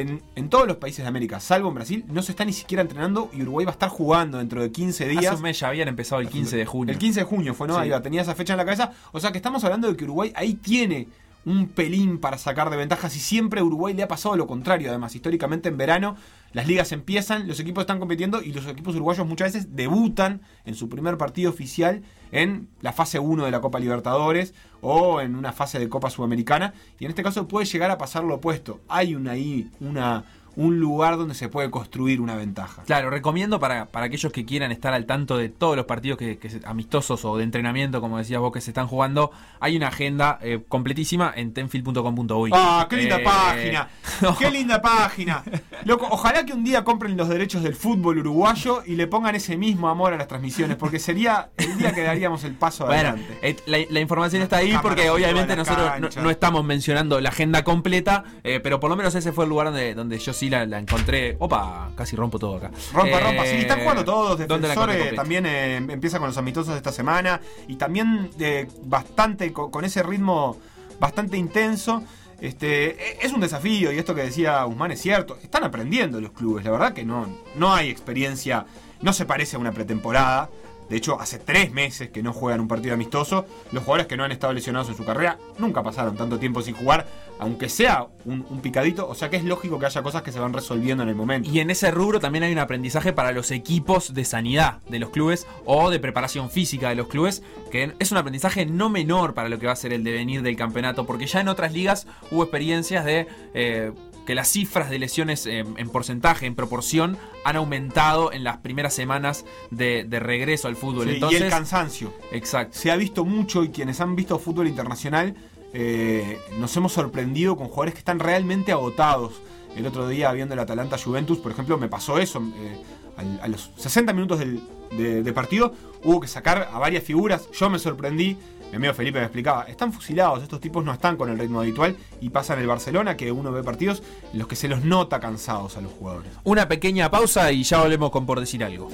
en, 0.00 0.23
en, 0.37 0.49
todos 0.49 0.67
los 0.67 0.76
países 0.76 1.05
de 1.05 1.09
América, 1.09 1.40
salvo 1.40 1.69
en 1.69 1.75
Brasil, 1.75 2.05
no 2.09 2.23
se 2.23 2.33
está 2.33 2.45
ni 2.45 2.52
siquiera 2.52 2.83
entrenando 2.83 3.31
y 3.33 3.43
Uruguay 3.43 3.67
va 3.67 3.73
a 3.73 3.75
estar 3.75 3.88
jugando 3.88 4.38
dentro 4.38 4.62
de 4.62 4.71
15 4.71 5.09
días. 5.09 5.26
Hace 5.26 5.37
un 5.37 5.43
mes 5.43 5.59
ya 5.61 5.69
habían 5.69 5.88
empezado 5.88 6.21
el 6.21 6.28
15 6.28 6.57
de 6.57 6.67
junio. 6.67 6.93
El 6.93 6.99
15 6.99 7.21
de 7.21 7.26
junio 7.26 7.55
fue, 7.55 7.69
¿no? 7.69 7.75
Sí. 7.75 7.81
Ahí 7.81 7.90
va, 7.90 8.02
tenía 8.02 8.23
esa 8.23 8.35
fecha 8.35 8.55
en 8.55 8.59
la 8.59 8.64
cabeza. 8.64 8.93
O 9.12 9.21
sea 9.21 9.33
que 9.33 9.38
estamos 9.38 9.62
hablando 9.64 9.88
de 9.88 9.97
que 9.97 10.05
Uruguay 10.05 10.33
ahí 10.35 10.55
tiene 10.55 11.09
un 11.49 11.69
pelín 11.69 12.19
para 12.19 12.37
sacar 12.37 12.69
de 12.69 12.76
ventajas 12.76 13.17
y 13.17 13.21
siempre 13.21 13.61
a 13.61 13.64
Uruguay 13.64 13.95
le 13.95 14.02
ha 14.02 14.09
pasado 14.09 14.37
lo 14.37 14.47
contrario. 14.47 14.90
Además, 14.90 15.14
históricamente 15.14 15.71
en 15.71 15.78
verano 15.78 16.17
las 16.52 16.67
ligas 16.67 16.93
empiezan, 16.93 17.49
los 17.49 17.59
equipos 17.59 17.83
están 17.83 17.99
compitiendo 17.99 18.43
y 18.43 18.52
los 18.52 18.67
equipos 18.67 18.95
uruguayos 18.95 19.26
muchas 19.26 19.52
veces 19.52 19.75
debutan 19.75 20.43
en 20.67 20.75
su 20.75 20.88
primer 20.88 21.17
partido 21.17 21.50
oficial 21.50 22.02
en 22.33 22.69
la 22.83 22.93
fase 22.93 23.19
1 23.19 23.47
de 23.47 23.50
la 23.50 23.62
Copa 23.62 23.81
Libertadores 23.81 24.52
o 24.83 25.23
en 25.23 25.37
una 25.37 25.52
fase 25.52 25.78
de 25.78 25.88
Copa 25.88 26.11
Sudamericana 26.11 26.75
y 26.99 27.07
en 27.07 27.11
este 27.11 27.23
caso 27.23 27.49
puede 27.49 27.67
llegar 27.67 27.90
a 27.90 27.99
pasar 27.99 28.25
lo 28.25 28.35
opuesto. 28.35 28.81
Hay 28.88 29.14
una 29.14 29.33
ahí 29.33 29.71
una 29.81 30.25
un 30.59 30.81
lugar 30.81 31.17
donde 31.17 31.35
se 31.35 31.49
puede 31.49 31.71
construir 31.71 32.21
una 32.21 32.35
ventaja. 32.35 32.83
Claro, 32.83 33.11
recomiendo 33.11 33.61
para, 33.61 33.87
para 33.87 34.07
aquellos 34.07 34.33
que 34.33 34.45
quieran 34.45 34.73
estar 34.73 34.93
al 34.93 35.07
tanto 35.07 35.38
de 35.38 35.49
todos 35.49 35.77
los 35.77 35.87
partidos 35.87 36.19
que, 36.19 36.37
que 36.38 36.61
amistosos 36.65 37.25
o 37.25 37.37
de 37.37 37.45
entrenamiento, 37.45 38.00
como 38.00 38.19
decías 38.19 38.41
vos, 38.41 38.53
que 38.53 38.61
se 38.61 38.73
están 38.73 38.88
jugando, 38.88 39.31
hay 39.61 39.77
una 39.77 39.87
agenda 39.87 40.41
eh, 40.43 40.61
completísima 40.67 41.33
en 41.37 41.55
tenfield.com.uy. 41.55 42.50
¡Ah, 42.53 42.88
qué 42.91 42.97
linda 42.97 43.21
eh, 43.21 43.25
página! 43.25 43.88
No. 44.21 44.37
¡Qué 44.37 44.50
linda 44.50 44.83
página! 44.83 45.45
Loco, 45.85 46.09
ojalá 46.11 46.45
que 46.45 46.53
un 46.53 46.65
día 46.65 46.83
compren 46.83 47.17
los 47.17 47.29
derechos 47.29 47.62
del 47.62 47.77
fútbol 47.77 48.19
uruguayo 48.19 48.83
y 48.85 48.97
le 48.97 49.07
pongan 49.07 49.37
ese 49.37 49.57
mismo 49.57 49.88
amor 49.88 50.12
a 50.12 50.17
las 50.17 50.27
transmisiones, 50.27 50.77
porque 50.77 50.99
sería 50.99 51.50
el 51.57 51.79
día 51.79 51.93
que 51.93 52.03
daríamos 52.03 52.43
el 52.43 52.55
paso 52.55 52.87
adelante. 52.87 53.38
Eh, 53.43 53.55
la, 53.67 53.79
la, 53.88 54.00
información 54.00 54.43
está 54.43 54.57
ahí 54.57 54.75
porque 54.83 55.09
obviamente 55.09 55.55
nosotros 55.55 55.88
no, 56.00 56.23
no, 56.23 56.31
estamos 56.31 56.65
mencionando 56.65 57.21
la 57.21 57.29
agenda 57.29 57.62
completa, 57.62 58.25
eh, 58.43 58.59
pero 58.61 58.81
por 58.81 58.91
lo 58.91 58.97
menos 58.97 59.15
ese 59.15 59.31
fue 59.31 59.45
el 59.45 59.50
lugar 59.50 59.69
donde, 59.69 59.95
donde 59.95 60.19
yo 60.19 60.33
sí 60.33 60.48
la, 60.49 60.67
la, 60.67 60.78
encontré. 60.78 61.37
Opa, 61.38 61.90
casi 61.95 62.17
rompo 62.17 62.38
todo 62.38 62.57
acá. 62.57 62.71
Rompa, 62.93 63.19
eh, 63.19 63.21
rompa. 63.21 63.45
Sí, 63.47 63.57
están 63.57 63.81
jugando 63.81 64.05
todos. 64.05 64.38
Defensores 64.38 65.14
también 65.14 65.47
eh, 65.47 65.76
empieza 65.76 66.19
con 66.19 66.28
los 66.28 66.37
amistosos 66.38 66.73
de 66.75 66.78
esta 66.78 66.93
semana. 66.93 67.40
Y 67.67 67.76
también 67.76 68.31
eh, 68.38 68.67
bastante 68.85 69.52
con, 69.52 69.71
con, 69.71 69.85
ese 69.85 70.02
ritmo 70.02 70.57
bastante 70.99 71.37
intenso. 71.37 72.02
Este, 72.40 73.25
es 73.25 73.33
un 73.33 73.40
desafío, 73.40 73.93
y 73.93 73.99
esto 73.99 74.14
que 74.14 74.23
decía 74.23 74.62
Guzmán 74.62 74.93
es 74.93 75.00
cierto. 75.00 75.38
Están 75.43 75.64
aprendiendo 75.64 76.21
los 76.21 76.31
clubes, 76.33 76.64
la 76.64 76.71
verdad 76.71 76.93
que 76.93 77.05
no, 77.05 77.26
no 77.57 77.75
hay 77.75 77.90
experiencia, 77.90 78.67
no 79.00 79.12
se 79.12 79.25
parece 79.25 79.57
a 79.57 79.59
una 79.59 79.73
pretemporada. 79.73 80.49
De 80.88 80.97
hecho, 80.97 81.21
hace 81.21 81.38
tres 81.38 81.73
meses 81.73 82.11
que 82.11 82.23
no 82.23 82.33
juegan 82.33 82.61
un 82.61 82.68
partido 82.68 82.95
amistoso. 82.95 83.47
Los 83.73 83.85
jugadores 83.85 84.07
que 84.07 84.16
no 84.16 84.25
han 84.25 84.33
estado 84.33 84.52
lesionados 84.52 84.88
en 84.88 84.97
su 84.97 85.04
carrera 85.04 85.38
nunca 85.59 85.83
pasaron 85.83 86.16
tanto 86.16 86.38
tiempo 86.38 86.62
sin 86.62 86.75
jugar, 86.75 87.07
aunque 87.38 87.68
sea 87.68 88.07
un, 88.25 88.42
picadito. 88.62 89.09
O 89.09 89.14
sea 89.14 89.30
que 89.30 89.37
es 89.37 89.45
lógico 89.45 89.78
que 89.78 89.87
haya 89.87 90.02
cosas 90.02 90.23
que 90.23 90.33
se 90.33 90.40
van 90.40 90.52
resolviendo 90.52 91.02
en 91.02 91.09
el 91.11 91.14
momento. 91.14 91.49
Y 91.50 91.61
en 91.61 91.71
ese 91.71 91.90
rubro 91.90 92.21
también 92.21 92.45
hay 92.45 92.52
un 92.52 92.59
aprendizaje 92.59 93.12
para 93.12 93.33
los 93.33 93.50
equipos 93.50 94.14
de 94.14 94.25
sanidad 94.25 94.78
de 94.88 94.99
los 94.99 95.11
clubes 95.11 95.47
o 95.64 95.90
de 95.90 96.00
preparación 96.00 96.50
física 96.50 96.88
de 96.88 96.95
los 96.95 97.09
clubes, 97.09 97.42
que 97.71 97.95
es 97.99 98.11
un 98.11 98.18
aprendizaje 98.18 98.66
no 98.66 98.88
menor 98.88 99.35
para 99.35 99.49
lo 99.49 99.59
que 99.59 99.66
va 99.66 99.73
a 99.73 99.76
ser 99.76 99.92
el 99.92 100.04
devenir 100.04 100.42
del 100.42 100.57
campeonato, 100.57 101.07
porque 101.07 101.26
ya 101.26 101.40
en 101.40 101.49
otras 101.49 101.73
ligas 101.73 102.07
hubo 102.30 102.42
experiencias 102.42 103.04
de... 103.04 103.26
Eh, 103.54 103.92
que 104.29 104.35
las 104.35 104.49
cifras 104.49 104.91
de 104.91 104.99
lesiones 104.99 105.47
en, 105.47 105.79
en, 105.79 105.89
porcentaje, 105.89 106.45
en 106.45 106.55
proporción, 106.55 107.17
han 107.47 107.57
aumentado 107.57 108.31
en 108.31 108.45
las 108.45 108.59
primeras 108.59 108.93
semanas 108.93 109.47
de, 109.71 110.05
de 110.05 110.21
regreso 110.21 110.69
al 110.69 110.77
fútbol. 110.77 111.09
Sí, 111.09 111.15
Entonces, 111.15 111.41
y 111.41 111.45
el 111.45 111.49
cansancio. 111.49 112.13
Exacto. 112.31 112.77
Se 112.79 112.91
ha 112.91 112.97
visto 112.97 113.25
mucho 113.25 113.65
y 113.65 113.71
quienes 113.71 114.03
han 114.03 114.17
visto 114.17 114.39
fútbol 114.39 114.69
internacional 114.69 115.35
eh, 115.73 116.39
nos 116.59 116.77
hemos 116.77 116.93
sorprendido 116.93 117.57
con 117.57 117.69
jugadores 117.69 117.95
que 117.95 118.01
están 118.01 118.19
realmente 118.19 118.71
agotados. 118.71 119.41
El 119.75 119.87
otro 119.87 120.07
día 120.07 120.31
viendo 120.33 120.53
el 120.53 120.61
Atalanta 120.61 120.99
Juventus, 120.99 121.38
por 121.38 121.51
ejemplo, 121.51 121.79
me 121.79 121.88
pasó 121.88 122.19
eso. 122.19 122.43
Eh, 122.59 122.83
a, 123.18 123.44
a, 123.44 123.48
los 123.48 123.70
60 123.76 124.12
minutos 124.12 124.38
del, 124.38 124.62
de, 124.96 125.22
de 125.22 125.33
partido 125.33 125.74
hubo 126.04 126.20
que 126.20 126.28
sacar 126.28 126.70
a 126.72 126.78
varias 126.78 127.04
figuras. 127.04 127.50
Yo 127.52 127.68
me 127.68 127.78
sorprendí 127.78 128.38
mi 128.70 128.76
amigo 128.76 128.92
Felipe 128.92 129.18
me 129.18 129.24
explicaba, 129.24 129.62
están 129.62 129.92
fusilados, 129.92 130.42
estos 130.42 130.61
tipos 130.61 130.85
no 130.85 130.92
están 130.92 131.16
con 131.16 131.31
el 131.31 131.38
ritmo 131.38 131.61
habitual 131.61 131.96
y 132.20 132.28
pasa 132.28 132.52
en 132.52 132.61
el 132.61 132.66
Barcelona 132.66 133.16
que 133.16 133.33
uno 133.33 133.50
ve 133.50 133.62
partidos 133.62 134.02
en 134.33 134.38
los 134.38 134.46
que 134.46 134.57
se 134.57 134.68
los 134.68 134.85
nota 134.85 135.20
cansados 135.20 135.76
a 135.76 135.81
los 135.81 135.92
jugadores. 135.92 136.31
Una 136.44 136.68
pequeña 136.68 137.11
pausa 137.11 137.50
y 137.50 137.62
ya 137.62 137.81
volvemos 137.81 138.11
con 138.11 138.26
por 138.26 138.40
decir 138.40 138.62
algo. 138.62 138.90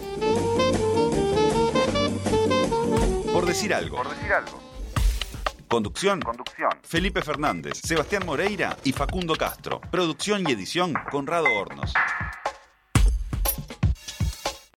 Por 3.33 3.47
decir 3.47 3.75
algo. 3.75 3.97
Por 3.97 4.09
decir 4.11 4.33
algo. 4.33 4.61
Conducción. 5.67 6.21
Conducción. 6.21 6.71
Felipe 6.83 7.21
Fernández, 7.23 7.81
Sebastián 7.83 8.25
Moreira 8.25 8.77
y 8.85 8.93
Facundo 8.93 9.35
Castro. 9.35 9.81
Producción 9.91 10.49
y 10.49 10.53
edición 10.53 10.95
Conrado 11.11 11.47
Hornos. 11.53 11.93